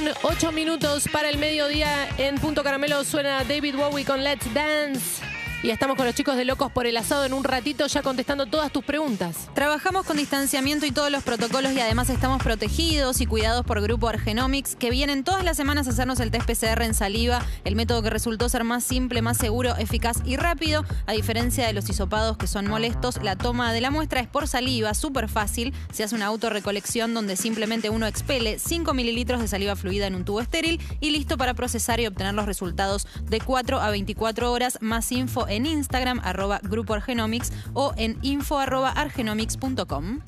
Faltan 0.00 0.14
8 0.22 0.52
minutos 0.52 1.08
para 1.12 1.28
el 1.28 1.38
mediodía. 1.38 2.08
En 2.16 2.36
Punto 2.36 2.62
Caramelo 2.62 3.04
suena 3.04 3.44
David 3.44 3.76
Bowie 3.76 4.04
con 4.04 4.22
Let's 4.24 4.52
Dance. 4.54 5.39
Y 5.62 5.68
estamos 5.68 5.98
con 5.98 6.06
los 6.06 6.14
chicos 6.14 6.38
de 6.38 6.46
Locos 6.46 6.72
por 6.72 6.86
el 6.86 6.96
Asado 6.96 7.26
en 7.26 7.34
un 7.34 7.44
ratito 7.44 7.86
ya 7.86 8.00
contestando 8.00 8.46
todas 8.46 8.72
tus 8.72 8.82
preguntas. 8.82 9.50
Trabajamos 9.54 10.06
con 10.06 10.16
distanciamiento 10.16 10.86
y 10.86 10.90
todos 10.90 11.10
los 11.10 11.22
protocolos 11.22 11.72
y 11.72 11.80
además 11.80 12.08
estamos 12.08 12.42
protegidos 12.42 13.20
y 13.20 13.26
cuidados 13.26 13.66
por 13.66 13.82
Grupo 13.82 14.08
Argenomics, 14.08 14.74
que 14.74 14.88
vienen 14.88 15.22
todas 15.22 15.44
las 15.44 15.58
semanas 15.58 15.86
a 15.86 15.90
hacernos 15.90 16.18
el 16.20 16.30
test 16.30 16.46
PCR 16.46 16.80
en 16.80 16.94
saliva, 16.94 17.44
el 17.64 17.76
método 17.76 18.02
que 18.02 18.08
resultó 18.08 18.48
ser 18.48 18.64
más 18.64 18.84
simple, 18.84 19.20
más 19.20 19.36
seguro, 19.36 19.76
eficaz 19.76 20.22
y 20.24 20.36
rápido. 20.36 20.82
A 21.04 21.12
diferencia 21.12 21.66
de 21.66 21.74
los 21.74 21.90
hisopados 21.90 22.38
que 22.38 22.46
son 22.46 22.66
molestos, 22.66 23.22
la 23.22 23.36
toma 23.36 23.74
de 23.74 23.82
la 23.82 23.90
muestra 23.90 24.20
es 24.20 24.28
por 24.28 24.48
saliva, 24.48 24.94
súper 24.94 25.28
fácil. 25.28 25.74
Se 25.92 26.04
hace 26.04 26.14
una 26.14 26.24
autorrecolección 26.24 27.12
donde 27.12 27.36
simplemente 27.36 27.90
uno 27.90 28.06
expele 28.06 28.58
5 28.58 28.94
mililitros 28.94 29.42
de 29.42 29.48
saliva 29.48 29.76
fluida 29.76 30.06
en 30.06 30.14
un 30.14 30.24
tubo 30.24 30.40
estéril 30.40 30.80
y 31.00 31.10
listo 31.10 31.36
para 31.36 31.52
procesar 31.52 32.00
y 32.00 32.06
obtener 32.06 32.32
los 32.32 32.46
resultados 32.46 33.06
de 33.28 33.42
4 33.42 33.78
a 33.78 33.90
24 33.90 34.50
horas. 34.50 34.78
Más 34.80 35.12
info 35.12 35.49
en 35.50 35.66
Instagram, 35.66 36.20
arroba 36.24 36.60
Grupo 36.62 36.94
Argenomics 36.94 37.52
o 37.74 37.92
en 37.96 38.18
info 38.22 38.58
arroba 38.58 38.90
argenomics.com. 38.90 40.20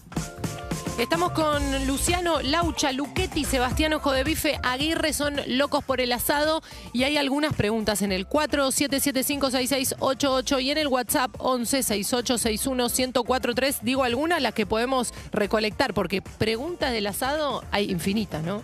Estamos 0.98 1.32
con 1.32 1.86
Luciano 1.86 2.42
Laucha, 2.42 2.92
Luchetti, 2.92 3.44
Sebastián 3.44 3.94
Ojo 3.94 4.12
de 4.12 4.24
Bife, 4.24 4.58
Aguirre, 4.62 5.14
son 5.14 5.36
locos 5.46 5.82
por 5.82 6.02
el 6.02 6.12
asado 6.12 6.62
y 6.92 7.04
hay 7.04 7.16
algunas 7.16 7.54
preguntas 7.54 8.02
en 8.02 8.12
el 8.12 8.28
47756688 8.28 10.62
y 10.62 10.70
en 10.70 10.76
el 10.76 10.88
WhatsApp 10.88 11.34
1168611043. 11.38 13.78
Digo 13.80 14.04
algunas, 14.04 14.42
las 14.42 14.52
que 14.52 14.66
podemos 14.66 15.14
recolectar, 15.32 15.94
porque 15.94 16.20
preguntas 16.20 16.92
del 16.92 17.06
asado 17.06 17.64
hay 17.70 17.90
infinitas, 17.90 18.44
¿no? 18.44 18.62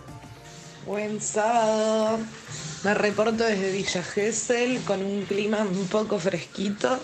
Buen 0.85 1.19
sábado. 1.19 2.19
Me 2.83 2.93
reporto 2.93 3.43
desde 3.43 3.71
Villa 3.71 4.01
Gesell 4.01 4.81
con 4.83 5.03
un 5.03 5.25
clima 5.25 5.59
un 5.59 5.87
poco 5.87 6.17
fresquito, 6.17 6.97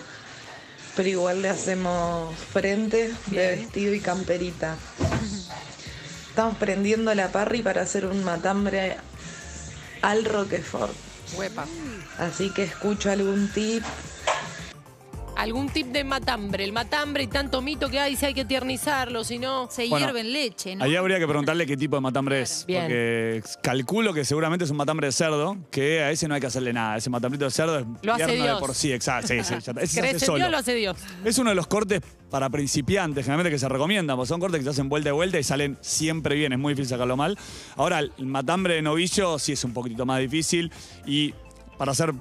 pero 0.95 1.09
igual 1.09 1.41
le 1.41 1.49
hacemos 1.49 2.33
frente 2.53 3.13
de 3.27 3.47
vestido 3.57 3.93
y 3.93 3.99
camperita. 3.99 4.77
Estamos 6.29 6.57
prendiendo 6.57 7.13
la 7.13 7.29
parry 7.29 7.61
para 7.61 7.81
hacer 7.81 8.05
un 8.05 8.23
matambre 8.23 8.95
al 10.01 10.23
Roquefort. 10.23 10.93
Huepa. 11.35 11.65
Así 12.19 12.51
que 12.51 12.63
escucho 12.63 13.11
algún 13.11 13.49
tip. 13.49 13.83
Algún 15.35 15.69
tip 15.69 15.87
de 15.87 16.03
matambre. 16.03 16.63
El 16.63 16.71
matambre 16.71 17.23
y 17.23 17.27
tanto 17.27 17.61
mito 17.61 17.89
que 17.89 17.99
hay, 17.99 18.15
si 18.15 18.25
hay 18.25 18.33
que 18.33 18.45
tiernizarlo, 18.45 19.23
si 19.23 19.37
no. 19.37 19.67
Se 19.69 19.87
Bueno, 19.87 20.05
hierve 20.05 20.21
en 20.21 20.33
leche, 20.33 20.75
¿no? 20.75 20.83
Ahí 20.85 20.95
habría 20.95 21.19
que 21.19 21.27
preguntarle 21.27 21.65
qué 21.65 21.75
tipo 21.75 21.95
de 21.97 22.01
matambre 22.01 22.41
es. 22.41 22.65
Bien. 22.65 22.83
Porque 22.83 23.43
calculo 23.61 24.13
que 24.13 24.23
seguramente 24.25 24.65
es 24.65 24.71
un 24.71 24.77
matambre 24.77 25.07
de 25.07 25.11
cerdo, 25.11 25.57
que 25.71 26.01
a 26.01 26.11
ese 26.11 26.27
no 26.27 26.35
hay 26.35 26.41
que 26.41 26.47
hacerle 26.47 26.71
nada. 26.73 26.97
Ese 26.97 27.09
matambrito 27.09 27.45
de 27.45 27.51
cerdo 27.51 27.79
es 27.79 27.85
Lo 28.01 28.13
hace 28.13 28.25
tierno 28.25 28.43
de 28.43 28.49
Dios. 28.49 28.59
por 28.59 28.73
sí, 28.75 28.91
exacto. 28.93 29.27
Sí, 29.27 29.43
sí, 29.43 29.49
ya 29.51 29.57
está. 29.57 29.71
Ese 29.81 29.87
se 29.87 29.99
¿Crees 29.99 30.15
hace 30.15 30.25
en 30.25 30.27
solo. 30.27 30.37
Dios? 30.37 30.51
Lo 30.51 30.57
hace 30.57 30.75
Dios. 30.75 30.97
Es 31.23 31.37
uno 31.37 31.49
de 31.49 31.55
los 31.55 31.67
cortes 31.67 32.01
para 32.29 32.49
principiantes, 32.49 33.25
generalmente 33.25 33.51
que 33.51 33.59
se 33.59 33.69
recomiendan, 33.69 34.15
porque 34.17 34.29
son 34.29 34.39
cortes 34.39 34.59
que 34.59 34.63
se 34.63 34.69
hacen 34.71 34.89
vuelta 34.89 35.09
y 35.09 35.13
vuelta 35.13 35.37
y 35.39 35.43
salen 35.43 35.77
siempre 35.81 36.35
bien, 36.35 36.53
es 36.53 36.59
muy 36.59 36.73
difícil 36.73 36.89
sacarlo 36.89 37.15
mal. 37.17 37.37
Ahora, 37.75 37.99
el 37.99 38.25
matambre 38.25 38.75
de 38.75 38.81
novillo 38.81 39.37
sí 39.39 39.51
es 39.53 39.63
un 39.63 39.73
poquitito 39.73 40.05
más 40.05 40.19
difícil 40.19 40.71
y 41.05 41.33
para 41.77 41.91
hacer 41.91 42.13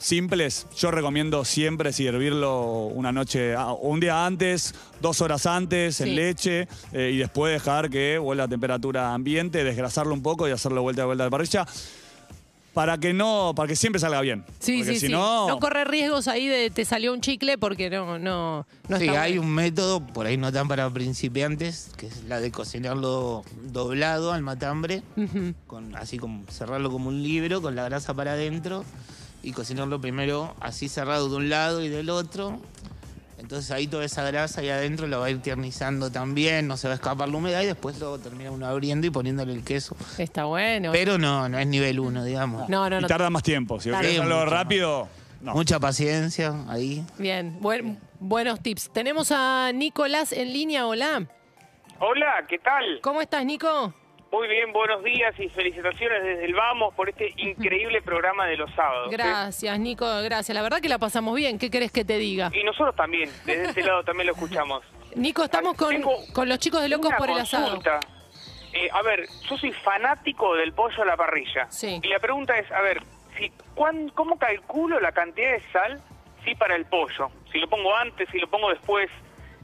simples, 0.00 0.66
yo 0.76 0.90
recomiendo 0.90 1.44
siempre 1.44 1.92
servirlo 1.92 2.86
una 2.86 3.12
noche, 3.12 3.54
ah, 3.54 3.70
o 3.72 3.88
un 3.90 4.00
día 4.00 4.26
antes, 4.26 4.74
dos 5.00 5.20
horas 5.20 5.46
antes, 5.46 5.96
Sí. 5.96 6.02
en 6.04 6.16
leche, 6.16 6.68
eh, 6.92 7.10
y 7.14 7.18
después 7.18 7.52
dejar 7.52 7.90
que 7.90 8.18
vuelva 8.18 8.44
a 8.44 8.48
temperatura 8.48 9.14
ambiente, 9.14 9.62
desgrasarlo 9.62 10.14
un 10.14 10.22
poco 10.22 10.48
y 10.48 10.50
hacerlo 10.50 10.82
vuelta 10.82 11.02
y 11.02 11.04
vuelta 11.04 11.24
de 11.24 11.30
parrilla. 11.30 11.66
Para 12.72 12.98
que 12.98 13.12
no, 13.12 13.52
para 13.56 13.66
que 13.66 13.74
siempre 13.74 13.98
salga 13.98 14.20
bien. 14.20 14.44
Sí, 14.60 14.78
Porque 14.78 14.94
sí, 14.94 15.00
si 15.00 15.06
sí. 15.08 15.12
no, 15.12 15.48
No 15.48 15.58
corre 15.58 15.84
riesgos 15.84 16.28
ahí 16.28 16.46
de 16.46 16.70
te 16.70 16.84
salió 16.84 17.12
un 17.12 17.20
chicle 17.20 17.58
porque 17.58 17.90
no, 17.90 18.16
no, 18.20 18.64
no 18.88 18.96
sí, 18.98 19.06
está 19.08 19.22
hay 19.22 19.38
un 19.38 19.50
método, 19.50 20.00
por 20.06 20.26
ahí 20.26 20.36
no 20.36 20.52
tan 20.52 20.68
para 20.68 20.88
principiantes, 20.88 21.90
que 21.96 22.06
es 22.06 22.22
la 22.24 22.40
de 22.40 22.52
cocinarlo 22.52 23.42
doblado 23.72 24.32
al 24.32 24.42
matambre, 24.42 25.02
con, 25.66 25.96
así 25.96 26.16
como 26.16 26.44
cerrarlo 26.48 26.90
como 26.92 27.08
un 27.08 27.22
libro, 27.24 27.60
con 27.60 27.74
la 27.74 27.84
grasa 27.84 28.14
para 28.14 28.32
adentro, 28.34 28.84
y 29.42 29.52
cocinarlo 29.52 30.00
primero 30.00 30.54
así 30.60 30.88
cerrado 30.88 31.28
de 31.28 31.36
un 31.36 31.48
lado 31.50 31.82
y 31.82 31.88
del 31.88 32.10
otro. 32.10 32.60
Entonces 33.38 33.70
ahí 33.70 33.86
toda 33.86 34.04
esa 34.04 34.22
grasa 34.22 34.60
ahí 34.60 34.68
adentro 34.68 35.06
la 35.06 35.16
va 35.16 35.26
a 35.26 35.30
ir 35.30 35.40
tiernizando 35.40 36.10
también, 36.12 36.68
no 36.68 36.76
se 36.76 36.88
va 36.88 36.92
a 36.92 36.96
escapar 36.96 37.28
la 37.28 37.36
humedad 37.38 37.62
y 37.62 37.66
después 37.66 37.98
lo 37.98 38.18
termina 38.18 38.50
uno 38.50 38.66
abriendo 38.66 39.06
y 39.06 39.10
poniéndole 39.10 39.54
el 39.54 39.64
queso. 39.64 39.96
Está 40.18 40.44
bueno. 40.44 40.92
Pero 40.92 41.16
no, 41.16 41.48
no 41.48 41.58
es 41.58 41.66
nivel 41.66 41.98
1, 42.00 42.24
digamos. 42.24 42.68
no, 42.68 42.90
no, 42.90 42.98
y 42.98 43.02
no. 43.02 43.08
tarda 43.08 43.30
más 43.30 43.42
tiempo. 43.42 43.80
Si 43.80 43.88
Claro. 43.88 44.02
querés 44.02 44.18
hacerlo 44.20 44.44
rápido, 44.44 45.08
no. 45.40 45.54
Mucha 45.54 45.80
paciencia 45.80 46.54
ahí. 46.68 47.02
Bien, 47.16 47.56
buen- 47.60 47.98
buenos 48.20 48.60
tips. 48.60 48.90
Tenemos 48.92 49.32
a 49.32 49.72
Nicolás 49.72 50.32
en 50.32 50.52
línea. 50.52 50.86
Hola. 50.86 51.26
Hola, 51.98 52.44
¿qué 52.46 52.58
tal? 52.58 53.00
¿Cómo 53.02 53.22
estás, 53.22 53.44
Nico? 53.46 53.94
Muy 54.32 54.46
bien, 54.46 54.72
buenos 54.72 55.02
días 55.02 55.34
y 55.40 55.48
felicitaciones 55.48 56.22
desde 56.22 56.44
el 56.44 56.54
Vamos 56.54 56.94
por 56.94 57.08
este 57.08 57.32
increíble 57.36 58.00
programa 58.04 58.46
de 58.46 58.56
los 58.56 58.72
sábados. 58.74 59.10
Gracias, 59.10 59.78
Nico, 59.80 60.06
gracias. 60.22 60.54
La 60.54 60.62
verdad 60.62 60.80
que 60.80 60.88
la 60.88 60.98
pasamos 60.98 61.34
bien. 61.34 61.58
¿Qué 61.58 61.68
querés 61.70 61.90
que 61.90 62.04
te 62.04 62.16
diga? 62.18 62.50
Y 62.54 62.62
nosotros 62.62 62.94
también, 62.94 63.28
desde 63.44 63.64
este 63.64 63.82
lado 63.82 64.04
también 64.04 64.28
lo 64.28 64.32
escuchamos. 64.34 64.84
Nico, 65.16 65.42
estamos 65.44 65.74
con, 65.76 65.96
con 66.32 66.48
los 66.48 66.58
chicos 66.60 66.80
de 66.82 66.88
Locos 66.88 67.08
Una 67.08 67.16
por 67.18 67.30
el 67.30 67.38
Asado. 67.38 67.64
consulta. 67.66 68.00
Eh, 68.72 68.88
a 68.92 69.02
ver, 69.02 69.26
yo 69.48 69.58
soy 69.58 69.72
fanático 69.72 70.54
del 70.54 70.72
pollo 70.72 71.02
a 71.02 71.06
la 71.06 71.16
parrilla. 71.16 71.68
Sí. 71.70 71.98
Y 72.00 72.06
la 72.08 72.20
pregunta 72.20 72.56
es, 72.56 72.70
a 72.70 72.80
ver, 72.82 73.02
si, 73.36 73.50
¿cuán- 73.74 74.10
¿cómo 74.10 74.38
calculo 74.38 75.00
la 75.00 75.10
cantidad 75.10 75.50
de 75.50 75.62
sal 75.72 76.00
sí, 76.44 76.54
para 76.54 76.76
el 76.76 76.84
pollo? 76.84 77.30
Si 77.50 77.58
lo 77.58 77.68
pongo 77.68 77.92
antes, 77.96 78.28
si 78.30 78.38
lo 78.38 78.46
pongo 78.48 78.70
después, 78.70 79.10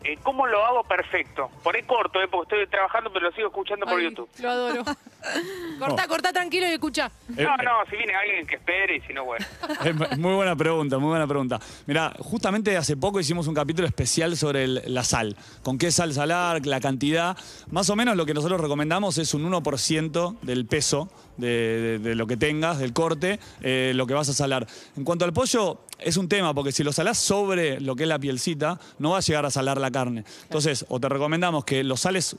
eh, 0.06 0.18
¿cómo 0.22 0.46
lo 0.46 0.64
hago 0.64 0.84
perfecto? 0.84 1.50
Por 1.62 1.75
ahí 1.76 1.82
corto, 1.82 2.20
eh, 2.22 2.28
porque 2.30 2.54
estoy 2.56 2.70
trabajando, 2.70 3.12
pero 3.12 3.26
lo 3.28 3.32
sigo 3.34 3.48
escuchando 3.48 3.86
por 3.86 3.98
Ay, 3.98 4.04
YouTube. 4.04 4.28
Lo 4.40 4.50
adoro. 4.50 4.84
cortá, 5.78 6.06
cortá 6.08 6.32
tranquilo 6.32 6.66
y 6.68 6.70
escucha. 6.72 7.10
Eh, 7.36 7.42
No, 7.44 7.56
no, 7.56 7.70
si 7.90 7.96
viene 7.96 8.14
alguien 8.14 8.46
que 8.46 8.56
espere 8.56 8.96
y 8.96 9.00
si 9.02 9.12
no, 9.12 9.25
bueno. 9.25 9.44
Es 9.84 10.18
muy 10.18 10.34
buena 10.34 10.54
pregunta, 10.56 10.98
muy 10.98 11.08
buena 11.10 11.26
pregunta. 11.26 11.58
Mira, 11.86 12.12
justamente 12.20 12.76
hace 12.76 12.96
poco 12.96 13.20
hicimos 13.20 13.46
un 13.46 13.54
capítulo 13.54 13.86
especial 13.86 14.36
sobre 14.36 14.64
el- 14.64 14.82
la 14.86 15.04
sal. 15.04 15.36
¿Con 15.62 15.78
qué 15.78 15.90
sal 15.90 16.12
salar? 16.12 16.64
La 16.66 16.80
cantidad. 16.80 17.36
Más 17.70 17.90
o 17.90 17.96
menos 17.96 18.16
lo 18.16 18.26
que 18.26 18.34
nosotros 18.34 18.60
recomendamos 18.60 19.18
es 19.18 19.34
un 19.34 19.44
1% 19.50 20.36
del 20.42 20.66
peso 20.66 21.10
de, 21.36 21.48
de- 21.48 21.98
de 21.98 22.14
lo 22.14 22.26
que 22.26 22.36
tengas, 22.36 22.78
del 22.78 22.92
corte, 22.92 23.38
eh, 23.62 23.92
lo 23.94 24.06
que 24.06 24.14
vas 24.14 24.28
a 24.28 24.32
salar. 24.32 24.66
En 24.96 25.04
cuanto 25.04 25.25
al 25.25 25.32
pollo, 25.32 25.80
es 25.98 26.16
un 26.16 26.28
tema, 26.28 26.52
porque 26.54 26.72
si 26.72 26.82
lo 26.84 26.92
salás 26.92 27.18
sobre 27.18 27.80
lo 27.80 27.96
que 27.96 28.02
es 28.04 28.08
la 28.08 28.18
pielcita, 28.18 28.78
no 28.98 29.10
va 29.10 29.18
a 29.18 29.20
llegar 29.20 29.46
a 29.46 29.50
salar 29.50 29.78
la 29.80 29.90
carne. 29.90 30.24
Entonces, 30.44 30.84
o 30.88 31.00
te 31.00 31.08
recomendamos 31.08 31.64
que 31.64 31.82
lo 31.84 31.96
sales 31.96 32.36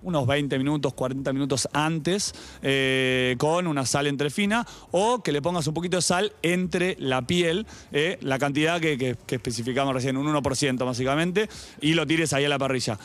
unos 0.00 0.28
20 0.28 0.56
minutos, 0.58 0.94
40 0.94 1.32
minutos 1.32 1.68
antes, 1.72 2.32
eh, 2.62 3.34
con 3.38 3.66
una 3.66 3.84
sal 3.84 4.06
entre 4.06 4.30
fina, 4.30 4.64
o 4.92 5.22
que 5.24 5.32
le 5.32 5.42
pongas 5.42 5.66
un 5.66 5.74
poquito 5.74 5.96
de 5.96 6.02
sal 6.02 6.32
entre 6.42 6.94
la 7.00 7.22
piel, 7.22 7.66
eh, 7.90 8.16
la 8.20 8.38
cantidad 8.38 8.80
que, 8.80 8.96
que- 8.96 9.16
que 9.26 9.34
especificamos 9.34 9.92
recién, 9.94 10.16
un 10.16 10.26
1% 10.28 10.84
básicamente, 10.84 11.48
y 11.80 11.94
lo 11.94 12.06
tires 12.06 12.32
ahí 12.32 12.44
a 12.44 12.48
la 12.48 12.58
parrilla. 12.60 12.96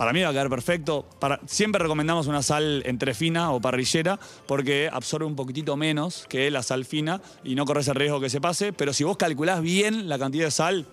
Para 0.00 0.14
mí 0.14 0.22
va 0.22 0.30
a 0.30 0.32
quedar 0.32 0.48
perfecto. 0.48 1.04
Para, 1.18 1.40
siempre 1.44 1.82
recomendamos 1.82 2.26
una 2.26 2.40
sal 2.40 2.82
entre 2.86 3.12
fina 3.12 3.52
o 3.52 3.60
parrillera 3.60 4.18
porque 4.46 4.88
absorbe 4.90 5.26
un 5.26 5.36
poquitito 5.36 5.76
menos 5.76 6.24
que 6.26 6.50
la 6.50 6.62
sal 6.62 6.86
fina 6.86 7.20
y 7.44 7.54
no 7.54 7.66
corres 7.66 7.86
el 7.88 7.96
riesgo 7.96 8.18
que 8.18 8.30
se 8.30 8.40
pase. 8.40 8.72
Pero 8.72 8.94
si 8.94 9.04
vos 9.04 9.18
calculás 9.18 9.60
bien 9.60 10.08
la 10.08 10.18
cantidad 10.18 10.46
de 10.46 10.50
sal, 10.52 10.86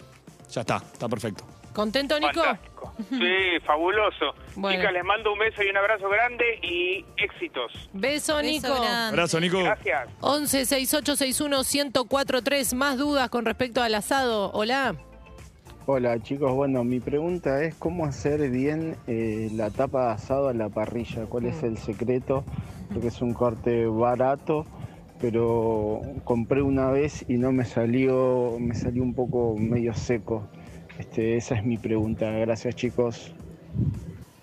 ya 0.52 0.60
está, 0.60 0.84
está 0.92 1.08
perfecto. 1.08 1.46
¿Contento, 1.72 2.20
Nico? 2.20 2.44
Fantástico. 2.44 2.94
Sí, 3.10 3.66
fabuloso. 3.66 4.34
Bueno. 4.58 4.78
Chicas, 4.78 4.92
les 4.92 5.06
mando 5.06 5.32
un 5.32 5.40
beso 5.40 5.64
y 5.64 5.70
un 5.70 5.78
abrazo 5.78 6.10
grande 6.10 6.60
y 6.62 7.06
éxitos. 7.16 7.72
Beso, 7.94 8.36
Beso 8.36 8.42
Nico. 8.42 8.82
grande. 8.82 9.08
Abrazo, 9.08 9.40
Nico. 9.40 9.64
Gracias. 9.64 10.10
11 10.20 10.66
6861 10.66 11.62
1043 11.64 12.74
Más 12.74 12.98
dudas 12.98 13.30
con 13.30 13.46
respecto 13.46 13.82
al 13.82 13.96
asado. 13.96 14.52
Hola. 14.52 14.98
Hola 15.90 16.22
chicos, 16.22 16.54
bueno, 16.54 16.84
mi 16.84 17.00
pregunta 17.00 17.64
es 17.64 17.74
cómo 17.76 18.06
hacer 18.06 18.50
bien 18.50 18.98
eh, 19.08 19.50
la 19.56 19.70
tapa 19.70 20.08
de 20.08 20.12
asado 20.16 20.50
a 20.50 20.54
la 20.54 20.68
parrilla, 20.68 21.28
cuál 21.28 21.46
es 21.46 21.64
el 21.64 21.78
secreto, 21.78 22.44
porque 22.92 23.08
es 23.08 23.22
un 23.22 23.34
corte 23.34 23.86
barato, 23.86 24.66
pero 25.22 26.02
compré 26.26 26.62
una 26.62 26.92
vez 26.92 27.24
y 27.30 27.38
no 27.38 27.54
me 27.54 27.64
salió, 27.64 28.58
me 28.60 28.76
salió 28.76 29.02
un 29.02 29.14
poco 29.14 29.56
medio 29.58 29.94
seco. 29.94 30.50
Este, 31.00 31.38
esa 31.38 31.56
es 31.56 31.64
mi 31.64 31.78
pregunta, 31.78 32.30
gracias 32.32 32.76
chicos. 32.76 33.34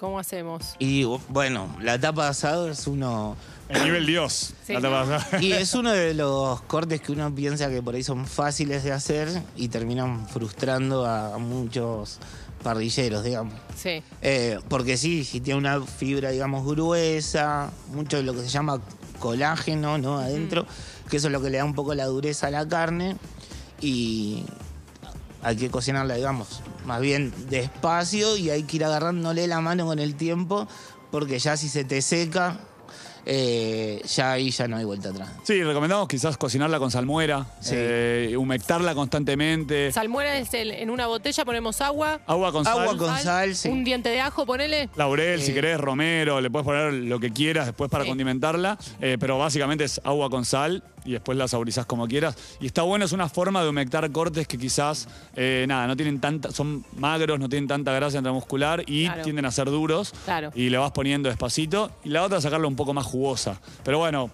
¿Cómo 0.04 0.18
hacemos? 0.18 0.76
Y 0.78 1.04
bueno, 1.30 1.74
la 1.80 1.98
tapa 1.98 2.24
de 2.24 2.28
asado 2.28 2.68
es 2.68 2.86
uno. 2.86 3.38
El 3.70 3.84
nivel 3.84 4.04
Dios. 4.04 4.52
Sí. 4.62 4.74
la 4.74 4.82
tapa 4.82 5.06
de 5.06 5.14
asado. 5.14 5.42
Y 5.42 5.52
es 5.52 5.72
uno 5.72 5.92
de 5.92 6.12
los 6.12 6.60
cortes 6.60 7.00
que 7.00 7.10
uno 7.10 7.34
piensa 7.34 7.70
que 7.70 7.80
por 7.80 7.94
ahí 7.94 8.02
son 8.02 8.26
fáciles 8.26 8.84
de 8.84 8.92
hacer 8.92 9.28
y 9.56 9.68
terminan 9.68 10.28
frustrando 10.28 11.06
a 11.06 11.38
muchos 11.38 12.18
parrilleros, 12.62 13.24
digamos. 13.24 13.54
Sí. 13.74 14.02
Eh, 14.20 14.58
porque 14.68 14.98
sí, 14.98 15.24
si 15.24 15.40
tiene 15.40 15.56
una 15.56 15.80
fibra, 15.80 16.32
digamos, 16.32 16.66
gruesa, 16.66 17.70
mucho 17.94 18.18
de 18.18 18.24
lo 18.24 18.34
que 18.34 18.40
se 18.40 18.48
llama 18.48 18.82
colágeno, 19.20 19.96
¿no? 19.96 20.18
Adentro, 20.18 20.66
que 21.08 21.16
eso 21.16 21.28
es 21.28 21.32
lo 21.32 21.40
que 21.40 21.48
le 21.48 21.56
da 21.56 21.64
un 21.64 21.74
poco 21.74 21.94
la 21.94 22.04
dureza 22.04 22.48
a 22.48 22.50
la 22.50 22.68
carne 22.68 23.16
y 23.80 24.44
hay 25.44 25.56
que 25.56 25.70
cocinarla, 25.70 26.14
digamos, 26.14 26.60
más 26.86 27.00
bien 27.00 27.32
despacio 27.50 28.36
y 28.36 28.50
hay 28.50 28.62
que 28.64 28.76
ir 28.76 28.84
agarrándole 28.84 29.46
la 29.46 29.60
mano 29.60 29.86
con 29.86 29.98
el 29.98 30.14
tiempo 30.16 30.66
porque 31.10 31.38
ya 31.38 31.56
si 31.56 31.68
se 31.68 31.84
te 31.84 32.02
seca, 32.02 32.58
eh, 33.26 34.02
ya 34.06 34.32
ahí 34.32 34.50
ya 34.50 34.68
no 34.68 34.76
hay 34.76 34.84
vuelta 34.84 35.08
atrás. 35.08 35.30
Sí, 35.44 35.62
recomendamos 35.62 36.08
quizás 36.08 36.36
cocinarla 36.36 36.78
con 36.78 36.90
salmuera, 36.90 37.46
Sí. 37.60 37.72
eh, 37.74 38.34
humectarla 38.36 38.94
constantemente. 38.94 39.92
Salmuera 39.92 40.36
es 40.36 40.52
el- 40.52 40.72
en 40.72 40.90
una 40.90 41.06
botella, 41.06 41.44
ponemos 41.44 41.80
agua. 41.80 42.20
Agua 42.26 42.52
con 42.52 42.64
sal. 42.64 42.80
Agua 42.80 42.96
con 42.98 43.18
sal, 43.18 43.54
sí. 43.56 43.68
Un 43.70 43.82
diente 43.84 44.10
de 44.10 44.20
ajo, 44.20 44.44
ponele. 44.44 44.90
Laurel, 44.96 45.40
si 45.40 45.52
Eh. 45.52 45.54
querés, 45.54 45.78
romero, 45.80 46.40
le 46.42 46.50
puedes 46.50 46.66
poner 46.66 46.92
lo 46.92 47.18
que 47.18 47.32
quieras 47.32 47.64
después 47.66 47.90
para 47.90 48.04
condimentarla, 48.04 48.76
eh, 49.00 49.16
pero 49.18 49.38
básicamente 49.38 49.84
es 49.84 50.00
agua 50.04 50.28
con 50.28 50.44
sal 50.44 50.82
y 51.04 51.12
después 51.12 51.36
la 51.38 51.48
saborizás 51.48 51.86
como 51.86 52.06
quieras. 52.08 52.36
Y 52.60 52.66
está 52.66 52.82
bueno, 52.82 53.04
es 53.04 53.12
una 53.12 53.28
forma 53.28 53.62
de 53.62 53.68
humectar 53.68 54.10
cortes 54.12 54.46
que 54.48 54.58
quizás, 54.58 55.08
eh, 55.36 55.64
nada, 55.68 55.86
no 55.86 55.96
tienen 55.96 56.20
tanta, 56.20 56.50
son 56.50 56.84
magros, 56.96 57.38
no 57.38 57.48
tienen 57.48 57.68
tanta 57.68 57.92
grasa 57.92 58.18
intramuscular 58.18 58.82
y 58.86 59.04
Claro. 59.06 59.22
tienden 59.22 59.44
a 59.44 59.50
ser 59.50 59.66
duros. 59.70 60.12
Claro. 60.24 60.50
Y 60.54 60.70
le 60.70 60.78
vas 60.78 60.92
poniendo 60.92 61.28
despacito. 61.28 61.90
Y 62.04 62.08
la 62.10 62.22
otra, 62.22 62.40
sacarla 62.40 62.66
un 62.66 62.76
poco 62.76 62.94
más 62.94 63.06
jugosa. 63.06 63.60
Pero 63.84 63.98
bueno, 63.98 64.30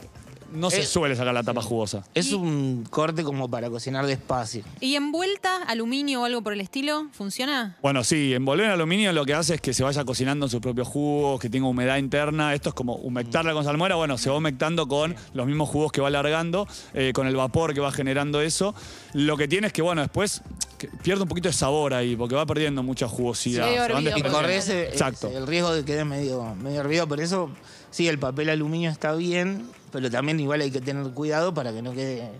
no 0.52 0.70
se 0.70 0.80
Eh, 0.80 0.86
suele 0.86 1.16
sacar 1.16 1.34
la 1.34 1.42
tapa 1.42 1.62
jugosa. 1.62 2.04
Es 2.14 2.32
un 2.32 2.84
corte 2.88 3.22
como 3.24 3.48
para 3.50 3.70
cocinar 3.70 4.06
despacio. 4.06 4.62
¿Y 4.80 4.94
envuelta, 4.96 5.62
aluminio 5.64 6.22
o 6.22 6.24
algo 6.24 6.42
por 6.42 6.52
el 6.52 6.60
estilo? 6.60 7.08
¿Funciona? 7.12 7.76
Bueno, 7.82 8.02
sí, 8.04 8.34
envolver 8.34 8.66
en 8.66 8.72
aluminio 8.72 9.12
lo 9.12 9.24
que 9.24 9.34
hace 9.34 9.54
es 9.56 9.60
que 9.60 9.72
se 9.74 9.82
vaya 9.82 10.04
cocinando 10.04 10.46
en 10.46 10.50
sus 10.50 10.60
propios 10.60 10.88
jugos, 10.88 11.40
que 11.40 11.48
tenga 11.50 11.66
humedad 11.68 11.96
interna. 11.98 12.54
Esto 12.54 12.70
es 12.70 12.74
como 12.74 12.94
humectarla 12.96 13.52
con 13.52 13.64
salmuera. 13.64 13.94
Bueno, 13.96 14.18
se 14.18 14.30
va 14.30 14.36
humectando 14.36 14.86
con 14.88 15.14
los 15.34 15.46
mismos 15.46 15.68
jugos 15.68 15.92
que 15.92 16.00
va 16.00 16.08
alargando, 16.08 16.66
eh, 16.94 17.12
con 17.14 17.26
el 17.26 17.36
vapor 17.36 17.74
que 17.74 17.80
va 17.80 17.92
generando 17.92 18.40
eso. 18.40 18.74
Lo 19.12 19.36
que 19.36 19.48
tiene 19.48 19.66
es 19.68 19.72
que, 19.72 19.82
bueno, 19.82 20.00
después 20.02 20.42
que 20.78 20.88
pierde 20.88 21.22
un 21.22 21.28
poquito 21.28 21.48
de 21.48 21.52
sabor 21.52 21.92
ahí, 21.92 22.16
porque 22.16 22.34
va 22.34 22.46
perdiendo 22.46 22.82
mucha 22.82 23.06
jugosidad. 23.06 23.66
Sí, 23.68 23.74
Se 23.74 23.78
van 23.80 23.90
hervido, 23.90 24.00
Y 24.00 24.04
desprendiendo. 24.04 24.38
corres 24.38 24.68
eh, 24.70 24.88
Exacto. 24.88 25.28
el 25.28 25.46
riesgo 25.46 25.72
de 25.74 25.80
que 25.80 25.92
quede 25.92 26.04
medio, 26.04 26.54
medio 26.54 26.80
hervido. 26.80 27.06
Por 27.06 27.20
eso, 27.20 27.50
sí, 27.90 28.08
el 28.08 28.18
papel 28.18 28.50
aluminio 28.50 28.90
está 28.90 29.14
bien, 29.14 29.66
pero 29.92 30.10
también 30.10 30.38
igual 30.40 30.60
hay 30.60 30.70
que 30.70 30.80
tener 30.80 31.04
cuidado 31.12 31.52
para 31.54 31.72
que 31.72 31.82
no 31.82 31.92
quede 31.92 32.30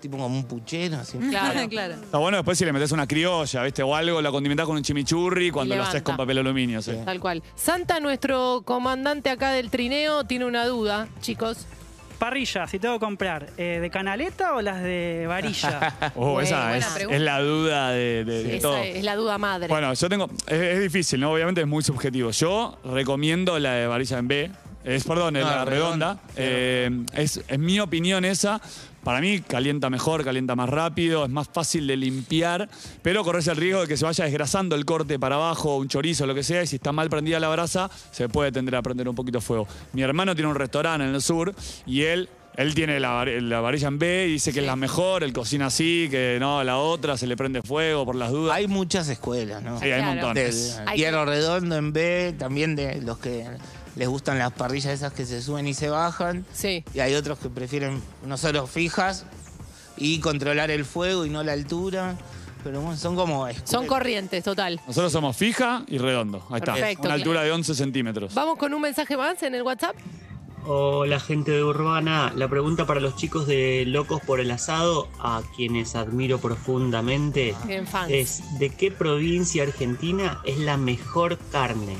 tipo 0.00 0.16
como 0.18 0.36
un 0.36 0.44
puchero. 0.44 0.96
Así. 0.96 1.16
Claro. 1.18 1.68
claro. 1.68 1.94
Está 2.02 2.18
bueno 2.18 2.36
después 2.38 2.58
si 2.58 2.64
le 2.64 2.72
metes 2.72 2.90
una 2.92 3.06
criolla, 3.06 3.62
¿viste? 3.62 3.82
O 3.84 3.94
algo, 3.94 4.20
la 4.20 4.30
condimentás 4.32 4.66
con 4.66 4.76
un 4.76 4.82
chimichurri 4.82 5.50
cuando 5.52 5.76
lo 5.76 5.82
haces 5.84 6.02
con 6.02 6.16
papel 6.16 6.38
aluminio. 6.38 6.82
sí. 6.82 6.92
Tal 7.04 7.20
cual. 7.20 7.42
Santa, 7.54 8.00
nuestro 8.00 8.62
comandante 8.64 9.30
acá 9.30 9.50
del 9.52 9.70
trineo, 9.70 10.24
tiene 10.24 10.44
una 10.44 10.66
duda, 10.66 11.06
chicos. 11.20 11.66
Parrilla, 12.18 12.68
si 12.68 12.78
tengo 12.78 12.94
que 12.94 13.00
comprar, 13.04 13.48
eh, 13.56 13.78
¿de 13.80 13.90
canaleta 13.90 14.54
o 14.54 14.62
las 14.62 14.80
de 14.82 15.24
varilla? 15.26 16.12
Oh, 16.14 16.40
esa 16.40 16.76
es, 16.76 16.86
es 17.10 17.20
la 17.20 17.40
duda 17.40 17.90
de, 17.90 18.24
de- 18.24 18.44
de 18.44 18.60
todo. 18.60 18.76
Esa 18.76 18.86
es 18.98 19.04
la 19.04 19.16
duda 19.16 19.38
madre. 19.38 19.66
Bueno, 19.66 19.92
yo 19.92 20.08
tengo. 20.08 20.30
Es, 20.46 20.52
es 20.60 20.80
difícil, 20.80 21.18
¿no? 21.20 21.32
Obviamente 21.32 21.62
es 21.62 21.66
muy 21.66 21.82
subjetivo. 21.82 22.30
Yo 22.30 22.78
recomiendo 22.84 23.58
la 23.58 23.72
de 23.72 23.86
varilla 23.88 24.18
en 24.18 24.28
B. 24.28 24.50
Es, 24.84 25.04
perdón, 25.04 25.36
es 25.36 25.44
No, 25.44 25.50
la 25.50 25.64
redonda. 25.64 26.06
redonda. 26.14 26.22
Eh, 26.36 26.90
es, 27.14 27.40
es 27.46 27.58
mi 27.58 27.78
opinión 27.80 28.24
esa. 28.24 28.60
Para 29.04 29.20
mí 29.20 29.40
calienta 29.40 29.90
mejor, 29.90 30.22
calienta 30.24 30.54
más 30.54 30.68
rápido, 30.68 31.24
es 31.24 31.30
más 31.30 31.48
fácil 31.52 31.88
de 31.88 31.96
limpiar, 31.96 32.68
pero 33.02 33.24
corres 33.24 33.48
el 33.48 33.56
riesgo 33.56 33.80
de 33.80 33.88
que 33.88 33.96
se 33.96 34.04
vaya 34.04 34.24
desgrasando 34.24 34.76
el 34.76 34.84
corte 34.84 35.18
para 35.18 35.34
abajo, 35.34 35.76
un 35.76 35.88
chorizo, 35.88 36.24
lo 36.24 36.36
que 36.36 36.44
sea, 36.44 36.62
y 36.62 36.68
si 36.68 36.76
está 36.76 36.92
mal 36.92 37.10
prendida 37.10 37.40
la 37.40 37.48
brasa, 37.48 37.90
se 38.12 38.28
puede 38.28 38.52
tender 38.52 38.76
a 38.76 38.82
prender 38.82 39.08
un 39.08 39.16
poquito 39.16 39.40
fuego. 39.40 39.66
Mi 39.92 40.02
hermano 40.02 40.36
tiene 40.36 40.48
un 40.50 40.54
restaurante 40.56 41.04
en 41.04 41.14
el 41.16 41.20
sur 41.22 41.52
y 41.84 42.02
él 42.02 42.28
él 42.54 42.74
tiene 42.74 43.00
la, 43.00 43.10
var- 43.12 43.28
la 43.42 43.60
varilla 43.62 43.88
en 43.88 43.98
B 43.98 44.26
y 44.28 44.32
dice 44.32 44.52
que 44.52 44.60
es 44.60 44.66
la 44.66 44.76
mejor, 44.76 45.24
él 45.24 45.32
cocina 45.32 45.66
así, 45.66 46.06
que 46.10 46.36
no, 46.38 46.62
la 46.62 46.76
otra 46.76 47.16
se 47.16 47.26
le 47.26 47.34
prende 47.34 47.62
fuego 47.62 48.04
por 48.04 48.14
las 48.14 48.30
dudas. 48.30 48.54
Hay 48.54 48.68
muchas 48.68 49.08
escuelas, 49.08 49.62
¿no? 49.62 49.80
Sí, 49.80 49.86
hay 49.86 50.02
un 50.02 50.18
Claro. 50.18 50.26
montón. 50.34 50.94
Hierro 50.94 51.24
redondo 51.24 51.76
en 51.76 51.92
B, 51.94 52.34
también 52.38 52.76
de 52.76 53.00
los 53.00 53.16
que 53.18 53.46
les 53.96 54.08
gustan 54.08 54.38
las 54.38 54.52
parrillas 54.52 54.92
esas 54.92 55.12
que 55.12 55.26
se 55.26 55.42
suben 55.42 55.66
y 55.66 55.74
se 55.74 55.88
bajan. 55.88 56.44
Sí. 56.52 56.84
Y 56.94 57.00
hay 57.00 57.14
otros 57.14 57.38
que 57.38 57.48
prefieren 57.48 58.02
nosotros 58.26 58.70
fijas 58.70 59.26
y 59.96 60.20
controlar 60.20 60.70
el 60.70 60.84
fuego 60.84 61.26
y 61.26 61.30
no 61.30 61.42
la 61.42 61.52
altura. 61.52 62.16
Pero 62.64 62.80
bueno, 62.80 62.96
son 62.96 63.16
como 63.16 63.48
escuelas. 63.48 63.70
Son 63.70 63.86
corrientes, 63.86 64.44
total. 64.44 64.80
Nosotros 64.86 65.12
somos 65.12 65.36
fija 65.36 65.84
y 65.88 65.98
redondo. 65.98 66.46
Ahí 66.50 66.58
está. 66.58 66.74
Perfecto. 66.74 67.04
Una 67.04 67.14
altura 67.14 67.42
de 67.42 67.50
11 67.50 67.74
centímetros. 67.74 68.34
Vamos 68.34 68.56
con 68.56 68.72
un 68.72 68.80
mensaje 68.80 69.16
más 69.16 69.42
en 69.42 69.54
el 69.54 69.62
WhatsApp. 69.62 69.96
Hola 70.64 71.18
gente 71.18 71.50
de 71.50 71.64
Urbana, 71.64 72.32
la 72.36 72.46
pregunta 72.46 72.86
para 72.86 73.00
los 73.00 73.16
chicos 73.16 73.48
de 73.48 73.82
Locos 73.84 74.20
por 74.22 74.38
el 74.38 74.48
Asado, 74.52 75.08
a 75.18 75.42
quienes 75.56 75.96
admiro 75.96 76.38
profundamente, 76.38 77.56
es 78.08 78.58
¿de 78.60 78.70
qué 78.70 78.92
provincia 78.92 79.64
argentina 79.64 80.40
es 80.44 80.58
la 80.58 80.76
mejor 80.76 81.36
carne? 81.50 81.96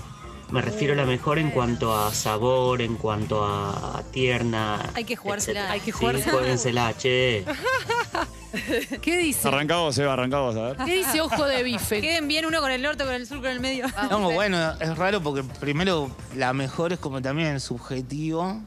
Me 0.53 0.61
refiero 0.61 0.93
a 0.93 0.97
la 0.97 1.07
mejor 1.07 1.39
en 1.39 1.51
cuanto 1.51 1.97
a 1.97 2.13
sabor, 2.13 2.83
en 2.83 2.97
cuanto 2.97 3.43
a 3.43 4.03
tierna. 4.13 4.91
Hay 4.95 5.05
que 5.05 5.17
jugársela. 5.17 5.61
etcétera. 5.61 5.73
Hay 5.73 5.81
que 5.81 5.87
Sí, 5.87 5.99
jugársela. 5.99 6.33
juéguensela, 6.33 6.97
che. 6.99 7.45
¿Qué 9.01 9.17
dice? 9.17 9.49
Arrancamos, 9.49 9.97
Eva, 9.97 10.13
arrancamos, 10.13 10.55
a 10.57 10.63
ver. 10.63 10.77
¿Qué 10.85 10.97
dice 10.99 11.23
ojo 11.23 11.47
de 11.47 11.63
bife? 11.63 12.03
Queden 12.03 12.29
bien 12.29 12.45
uno 12.45 12.61
con 12.61 12.71
el 12.71 12.83
norte, 12.83 13.03
con 13.05 13.15
el 13.15 13.27
sur, 13.27 13.39
con 13.39 13.47
el 13.51 13.61
medio. 13.61 13.87
No, 14.11 14.31
bueno, 14.31 14.73
es 14.79 14.97
raro 14.99 15.23
porque 15.23 15.43
primero 15.59 16.11
la 16.37 16.53
mejor 16.53 16.93
es 16.93 16.99
como 16.99 17.23
también 17.23 17.59
subjetivo. 17.59 18.61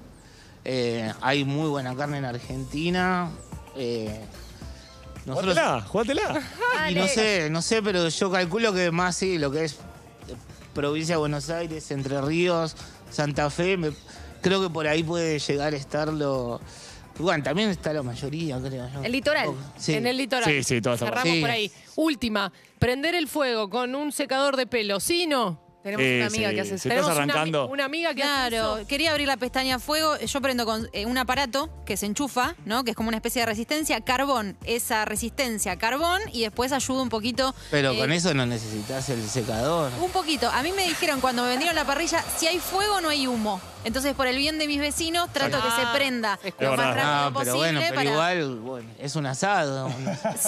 Eh, 0.63 1.13
hay 1.21 1.45
muy 1.45 1.69
buena 1.69 1.95
carne 1.95 2.17
en 2.17 2.25
Argentina. 2.25 3.29
Eh, 3.75 4.21
nosotros, 5.27 5.53
Jugátela, 5.55 5.81
jugátela. 5.83 6.41
y 6.89 6.95
no 6.95 7.07
sé, 7.07 7.49
no 7.51 7.61
sé, 7.61 7.83
pero 7.83 8.09
yo 8.09 8.31
calculo 8.31 8.73
que 8.73 8.89
más 8.89 9.15
sí, 9.15 9.37
lo 9.37 9.51
que 9.51 9.65
es 9.65 9.77
provincia 10.75 11.15
de 11.15 11.19
Buenos 11.19 11.49
Aires, 11.49 11.89
Entre 11.89 12.21
Ríos, 12.21 12.75
Santa 13.09 13.49
Fe, 13.49 13.77
me- 13.77 13.91
creo 14.41 14.61
que 14.61 14.69
por 14.69 14.85
ahí 14.85 15.01
puede 15.01 15.39
llegar 15.39 15.73
a 15.73 15.77
estar 15.77 16.13
lo. 16.13 16.61
Bueno, 17.17 17.43
también 17.43 17.69
está 17.69 17.93
la 17.93 18.03
mayoría, 18.03 18.59
creo 18.59 18.87
yo. 18.93 19.03
El 19.03 19.13
litoral. 19.13 19.49
Sí. 19.77 19.93
En 19.93 20.05
el 20.05 20.17
litoral. 20.17 20.43
Sí, 20.43 20.61
sí, 20.63 20.81
Cerramos 20.81 21.37
por 21.39 21.49
ahí. 21.49 21.71
Última, 21.95 22.51
prender 22.77 23.15
el 23.15 23.27
fuego 23.29 23.69
con 23.69 23.95
un 23.95 24.11
secador 24.11 24.57
de 24.57 24.67
pelo, 24.67 24.99
¿sí 24.99 25.25
no? 25.25 25.64
Tenemos 25.85 26.03
Eh, 26.03 26.17
una 26.17 26.25
amiga 26.25 26.49
sí, 26.49 26.55
que 26.55 26.61
hace 26.61 26.75
eso. 26.75 26.89
Tenemos 26.89 27.11
una, 27.11 27.15
arrancando. 27.15 27.67
una 27.67 27.85
amiga 27.85 28.15
que 28.15 28.23
hace 28.23 28.49
Claro, 28.49 28.77
eso. 28.77 28.87
quería 28.87 29.11
abrir 29.11 29.27
la 29.27 29.37
pestaña 29.37 29.75
a 29.75 29.79
fuego. 29.79 30.17
Yo 30.17 30.41
prendo 30.41 30.65
con 30.65 30.89
eh, 30.93 31.05
un 31.05 31.15
aparato 31.19 31.69
que 31.85 31.95
se 31.95 32.07
enchufa, 32.07 32.55
¿no? 32.65 32.83
Que 32.83 32.89
es 32.89 32.97
como 32.97 33.09
una 33.09 33.17
especie 33.17 33.43
de 33.43 33.45
resistencia. 33.45 34.01
Carbón, 34.01 34.57
esa 34.65 35.05
resistencia, 35.05 35.77
carbón, 35.77 36.21
y 36.33 36.41
después 36.41 36.71
ayuda 36.71 37.03
un 37.03 37.09
poquito. 37.09 37.53
Pero 37.69 37.91
eh, 37.91 37.99
con 37.99 38.11
eso 38.11 38.33
no 38.33 38.47
necesitas 38.47 39.07
el 39.09 39.21
secador. 39.29 39.91
Un 40.01 40.09
poquito. 40.09 40.49
A 40.49 40.63
mí 40.63 40.71
me 40.71 40.85
dijeron 40.87 41.21
cuando 41.21 41.43
me 41.43 41.49
vendieron 41.49 41.75
la 41.75 41.85
parrilla, 41.85 42.25
si 42.35 42.47
hay 42.47 42.57
fuego 42.57 42.99
no 42.99 43.09
hay 43.09 43.27
humo. 43.27 43.61
Entonces, 43.85 44.13
por 44.15 44.27
el 44.27 44.35
bien 44.37 44.57
de 44.59 44.67
mis 44.67 44.79
vecinos, 44.79 45.31
trato 45.31 45.57
que 45.61 45.69
se 45.69 45.87
prenda 45.97 46.37
lo 46.59 46.75
más 46.75 46.95
rápido 46.95 47.29
No, 47.29 47.33
posible 47.33 47.45
pero 47.45 47.57
bueno, 47.57 47.79
pero 47.81 47.95
para- 47.95 48.11
igual, 48.11 48.55
bueno, 48.59 48.89
es 48.99 49.15
un 49.15 49.25
asado. 49.27 49.89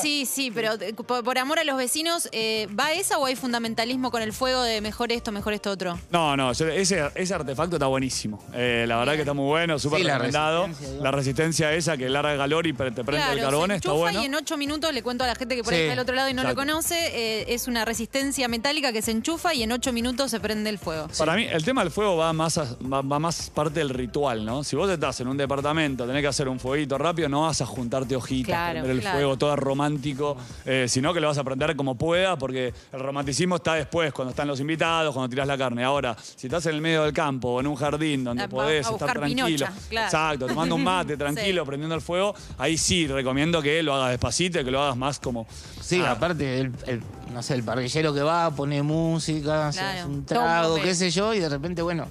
Sí, 0.02 0.26
sí, 0.26 0.52
pero 0.52 0.73
eh, 0.82 0.93
por, 0.93 1.23
por 1.23 1.38
amor 1.38 1.60
a 1.60 1.63
los 1.63 1.78
vecinos, 1.78 2.28
eh, 2.32 2.67
¿va 2.78 2.91
esa 2.93 3.17
o 3.17 3.26
hay 3.26 3.36
fundamentalismo 3.36 4.12
con 4.12 4.21
el 4.21 4.34
fuego 4.34 4.62
de 4.63 4.82
mejor 4.82 5.12
esto, 5.12 5.32
mejor 5.32 5.54
esto 5.54 5.71
otro? 5.71 5.97
No, 6.12 6.36
no, 6.36 6.52
yo- 6.54 6.67
ese, 6.67 7.10
ese 7.15 7.34
artefacto 7.34 7.76
está 7.76 7.86
buenísimo. 7.88 8.43
Eh, 8.54 8.86
la 8.88 8.97
verdad 8.97 9.13
que 9.13 9.19
está 9.21 9.34
muy 9.34 9.45
bueno, 9.45 9.78
súper 9.80 10.00
Sí, 10.00 10.06
la 10.06 10.13
recomendado. 10.13 10.62
resistencia, 10.63 10.88
digamos. 10.88 11.04
La 11.04 11.12
resistencia 11.12 11.73
esa 11.73 11.97
que 11.97 12.10
larga 12.10 12.32
el 12.34 12.38
calor 12.39 12.67
y 12.67 12.73
pre- 12.73 12.91
te 12.91 13.04
prende 13.04 13.34
el 13.34 13.39
carbón 13.39 13.69
se 13.69 13.76
está 13.76 13.89
enchufa 13.89 13.93
bueno. 14.12 14.21
y 14.21 14.26
en 14.26 14.36
ocho 14.36 14.58
minutos 14.58 14.93
le 14.93 15.04
cuento 15.04 15.23
a 15.23 15.28
la 15.28 15.36
gente 15.36 15.56
que 15.56 15.63
por 15.63 15.73
ahí 15.73 15.80
Sí, 15.80 15.84
está 15.86 15.91
del 15.91 16.00
otro 16.00 16.15
lado 16.15 16.30
y 16.30 16.34
no 16.34 16.41
exacto. 16.41 16.62
lo 16.62 16.67
conoce, 16.67 16.95
eh, 17.13 17.54
es 17.54 17.67
una 17.67 17.86
resistencia 17.86 18.47
metálica 18.47 18.91
que 18.91 19.02
se 19.02 19.12
enchufa 19.12 19.54
y 19.54 19.63
en 19.63 19.71
ocho 19.71 19.93
minutos 19.93 20.32
se 20.32 20.39
prende 20.39 20.69
el 20.69 20.80
fuego. 20.80 21.08
Para 21.17 21.36
mí, 21.36 21.43
el 21.50 21.63
tema 21.63 21.84
del 21.84 21.91
fuego 21.91 22.17
va 22.17 22.34
más, 22.34 22.58
a- 22.58 22.76
va, 22.91 23.02
va 23.02 23.19
más 23.19 23.26
más 23.27 23.49
parte 23.49 23.79
del 23.79 23.89
ritual, 23.89 24.45
¿no? 24.45 24.63
Si 24.63 24.75
vos 24.75 24.89
estás 24.89 25.19
en 25.19 25.27
un 25.27 25.35
departamento, 25.37 26.05
tenés 26.07 26.21
que 26.21 26.27
hacer 26.27 26.47
un 26.47 26.59
fueguito 26.59 26.97
rápido, 26.97 27.27
no 27.27 27.41
vas 27.41 27.61
a 27.61 27.65
juntarte 27.65 28.15
hojitas, 28.15 28.47
Claro, 28.47 28.71
prender 28.73 28.91
el 28.91 28.99
claro. 29.01 29.17
fuego 29.17 29.37
todo 29.37 29.55
romántico, 29.55 30.37
eh, 30.65 30.85
sino 30.87 31.13
que 31.13 31.19
lo 31.19 31.27
vas 31.27 31.37
a 31.37 31.41
aprender 31.41 31.75
como 31.75 31.95
pueda, 31.95 32.37
porque 32.37 32.73
el 32.93 32.99
romanticismo 32.99 33.57
está 33.57 33.73
después, 33.75 34.13
cuando 34.13 34.29
están 34.31 34.47
los 34.47 34.59
invitados, 34.59 35.13
cuando 35.13 35.29
tirás 35.29 35.45
la 35.47 35.57
carne. 35.57 35.83
Ahora, 35.83 36.15
si 36.19 36.47
estás 36.47 36.65
en 36.67 36.75
el 36.75 36.81
medio 36.81 37.03
del 37.03 37.13
campo 37.13 37.49
o 37.49 37.59
en 37.59 37.67
un 37.67 37.75
jardín 37.75 38.23
donde 38.23 38.47
podés 38.47 38.87
a 38.87 38.91
estar 38.91 39.11
tranquilo, 39.13 39.45
pinocha, 39.45 39.73
claro. 39.89 40.07
exacto, 40.07 40.47
tomando 40.47 40.75
un 40.75 40.83
mate 40.83 41.17
tranquilo, 41.17 41.65
prendiendo 41.65 41.95
el 41.95 42.01
fuego, 42.01 42.33
ahí 42.57 42.77
sí 42.77 43.07
recomiendo 43.07 43.61
que 43.61 43.83
lo 43.83 43.93
hagas 43.93 44.11
despacito 44.11 44.59
y 44.61 44.63
que 44.65 44.71
lo 44.71 44.81
hagas 44.81 44.95
más 44.97 45.19
como. 45.19 45.45
Sí, 45.81 46.01
Ah, 46.01 46.11
aparte, 46.11 46.59
el, 46.61 46.71
el- 46.85 47.01
no 47.33 47.43
sé, 47.43 47.53
el 47.55 47.63
parrillero 47.63 48.13
que 48.13 48.21
va, 48.21 48.49
pone 48.51 48.81
música, 48.81 49.67
hace 49.67 50.05
un 50.05 50.25
trago, 50.25 50.75
qué 50.81 50.95
sé 50.95 51.11
yo, 51.11 51.33
y 51.33 51.39
de 51.39 51.49
repente, 51.49 51.81
bueno, 51.81 52.07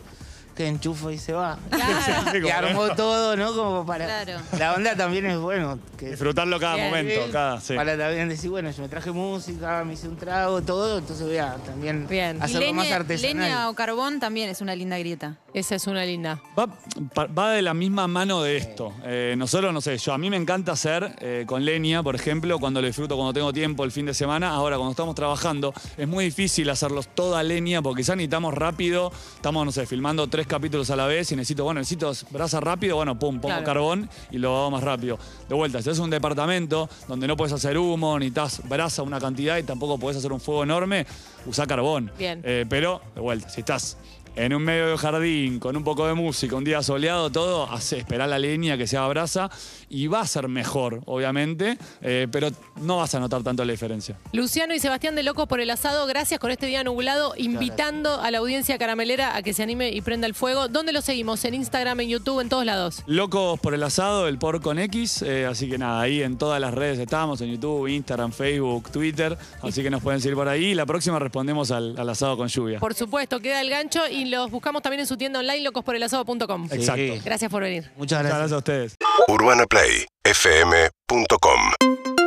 que 0.57 0.67
enchufa 0.67 1.13
y 1.13 1.19
se 1.19 1.33
va. 1.33 1.59
Y 2.35 2.41
como- 2.41 2.55
armó 2.55 2.89
todo, 2.97 3.37
¿no? 3.37 3.55
Como 3.55 3.87
para. 3.87 4.07
Claro. 4.07 4.41
La 4.59 4.75
onda 4.75 4.97
también 4.97 5.27
es 5.27 5.39
bueno. 5.39 5.79
Que 5.97 6.11
Disfrutarlo 6.11 6.59
cada 6.59 6.77
Bien. 6.77 6.89
momento, 6.89 7.21
cada. 7.33 7.61
sí. 7.61 7.75
Para 7.75 7.97
también 7.97 8.29
decir, 8.29 8.51
bueno, 8.51 8.71
yo 8.71 8.83
me 8.83 8.89
traje 8.89 9.13
música, 9.13 9.85
me 9.85 9.95
hice 9.95 10.09
un 10.09 10.17
trago, 10.17 10.61
todo, 10.63 10.99
entonces 10.99 11.27
voy 11.27 11.37
a 11.39 11.55
también 11.57 12.07
Bien. 12.09 12.43
Hacerlo 12.43 12.73
más 12.75 12.91
artesanal. 12.91 13.37
leña 13.37 13.69
o 13.71 13.75
carbón 13.75 14.19
también 14.21 14.49
es 14.49 14.61
una 14.61 14.75
linda 14.75 14.99
grieta. 14.99 15.37
Esa 15.55 15.75
es 15.75 15.87
una 15.87 16.05
linda. 16.05 16.41
Va, 16.59 16.67
va 17.27 17.53
de 17.53 17.63
la 17.63 17.73
misma 17.73 18.07
mano 18.09 18.43
de 18.43 18.57
esto. 18.59 18.93
Eh, 19.05 19.35
nosotros, 19.39 19.73
no 19.73 19.81
sé, 19.81 19.97
yo 19.97 20.13
a 20.13 20.19
mí 20.19 20.29
me 20.29 20.37
encanta 20.37 20.73
hacer 20.73 21.17
eh, 21.21 21.45
con 21.47 21.65
leña, 21.65 22.03
por 22.03 22.15
ejemplo, 22.15 22.59
cuando 22.59 22.81
lo 22.83 22.87
disfruto, 22.87 23.17
cuando 23.17 23.33
tengo 23.33 23.53
tiempo 23.53 23.85
el 23.85 23.91
fin 23.91 24.05
de 24.07 24.13
semana. 24.15 24.51
Ahora, 24.51 24.77
cuando 24.77 24.91
estamos 24.91 25.15
trabajando, 25.15 25.73
es 25.97 26.07
muy 26.07 26.27
difícil 26.27 26.69
hacerlos 26.69 27.09
toda 27.09 27.43
leña 27.43 27.81
porque 27.81 28.03
quizás 28.03 28.17
necesitamos 28.17 28.53
rápido, 28.53 29.11
estamos, 29.35 29.65
no 29.65 29.73
sé, 29.73 29.87
filmando 29.87 30.27
tres 30.29 30.46
capítulos 30.47 30.91
a 30.91 30.97
la 30.97 31.07
vez 31.07 31.31
y 31.33 31.37
necesito, 31.37 31.65
bueno, 31.65 31.81
necesito 31.81 32.13
brasa 32.31 32.61
rápido, 32.61 32.97
bueno, 32.97 33.19
pum, 33.19 33.37
pongo 33.41 33.49
Claro. 33.49 33.65
carbón 33.65 34.11
y 34.31 34.39
lo 34.39 34.57
hago 34.57 34.71
más 34.71 34.83
rápido. 34.83 35.19
De 35.49 35.55
vuelta, 35.55 35.81
si 35.83 35.91
es 35.91 35.99
un 35.99 36.11
departamento 36.11 36.89
donde 37.09 37.27
no 37.27 37.37
puedes 37.37 37.53
hacer 37.53 37.77
humo, 37.79 38.19
necesitas 38.19 38.63
brasa 38.69 39.03
una 39.03 39.19
cantidad 39.21 39.57
y 39.59 39.63
tampoco 39.63 39.99
puedes 39.99 40.17
hacer 40.19 40.33
un 40.33 40.41
fuego 40.41 40.63
enorme, 40.63 41.07
usa 41.47 41.67
carbón. 41.67 42.11
Bien. 42.19 42.41
Eh, 42.45 42.65
pero, 42.69 43.01
de 43.15 43.21
vuelta, 43.21 43.49
si 43.49 43.61
estás 43.61 43.97
en 44.37 44.55
un 44.55 44.63
medio 44.63 44.89
de 44.89 44.99
jardín, 44.99 45.59
con 45.59 45.77
un 45.77 45.83
poco 45.83 46.07
de 46.07 46.15
música, 46.15 46.57
un 46.57 46.65
día 46.65 46.83
soleado, 46.83 47.31
todo, 47.31 47.71
hace, 47.71 47.99
esperá 47.99 48.27
la 48.27 48.39
leña 48.39 48.77
que 48.77 48.87
se 48.87 48.97
haga 48.97 49.09
brasa 49.09 49.51
y 49.89 50.07
va 50.07 50.21
a 50.21 50.27
ser 50.27 50.49
mejor, 50.49 51.03
obviamente, 51.07 51.79
eh, 52.03 52.29
pero 52.31 52.51
no 52.77 52.99
vas 52.99 53.15
a 53.15 53.21
notar 53.21 53.43
tanto 53.43 53.65
la 53.65 53.73
diferencia. 53.73 54.19
Luciano 54.33 54.75
y 54.75 54.79
Sebastián 54.79 55.15
de 55.15 55.23
Locos 55.23 55.49
por 55.49 55.61
el 55.61 55.71
asado, 55.71 56.07
gracias 56.07 56.39
con 56.39 56.51
este 56.51 56.67
día 56.67 56.85
nublado, 56.85 57.33
invitando 57.37 58.21
a 58.21 58.31
la 58.31 58.39
audiencia 58.39 58.77
caramelera 58.79 59.37
a 59.37 59.43
que 59.43 59.55
se 59.55 59.63
anime 59.63 59.91
y 59.91 60.03
prenda 60.03 60.27
el 60.27 60.35
fuego. 60.35 60.69
¿Dónde 60.69 60.93
lo 60.93 61.01
seguimos? 61.01 61.45
En 61.45 61.55
Instagram, 61.55 62.01
en 62.01 62.09
YouTube, 62.11 62.41
en 62.41 62.49
todos 62.51 62.67
lados. 62.67 63.03
Locos 63.07 63.59
por 63.61 63.73
el 63.73 63.83
asado, 63.83 64.29
el 64.29 64.39
por 64.39 64.61
con 64.61 64.79
X, 64.79 65.23
eh, 65.23 65.47
así 65.47 65.69
que 65.69 65.79
nada, 65.79 66.03
ahí 66.03 66.23
en 66.23 66.37
todas 66.37 66.61
las 66.61 66.75
redes 66.75 66.99
estamos, 66.99 67.41
en 67.41 67.53
YouTube, 67.53 67.89
Instagram, 67.89 68.33
Facebook, 68.33 68.91
Twitter, 68.91 69.37
así 69.63 69.83
que 69.83 69.91
nos 69.91 70.03
pueden 70.03 70.21
seguir 70.21 70.37
por 70.37 70.49
ahí 70.49 70.67
y 70.67 70.75
la 70.75 70.85
próxima 70.85 71.19
respondemos 71.19 71.71
al, 71.71 71.99
al 71.99 72.09
asado 72.11 72.37
con 72.37 72.49
lluvia. 72.49 72.81
Por 72.81 72.95
supuesto, 72.95 73.41
queda 73.41 73.61
el 73.61 73.71
gancho 73.71 74.01
y 74.11 74.26
los 74.27 74.51
buscamos 74.51 74.83
también 74.83 75.01
en 75.01 75.07
su 75.07 75.17
tienda 75.17 75.39
online, 75.41 75.63
locosporelasado.com. 75.63 76.69
Sí. 76.69 76.75
Exacto. 76.77 77.15
Gracias 77.25 77.51
por 77.51 77.63
venir. 77.63 77.85
Muchas 77.97 77.97
Muchas 77.97 78.19
gracias. 78.21 78.39
gracias 78.39 78.53
a 78.53 78.59
ustedes. 78.59 78.95
UrbanaPlayFM.com 79.29 82.26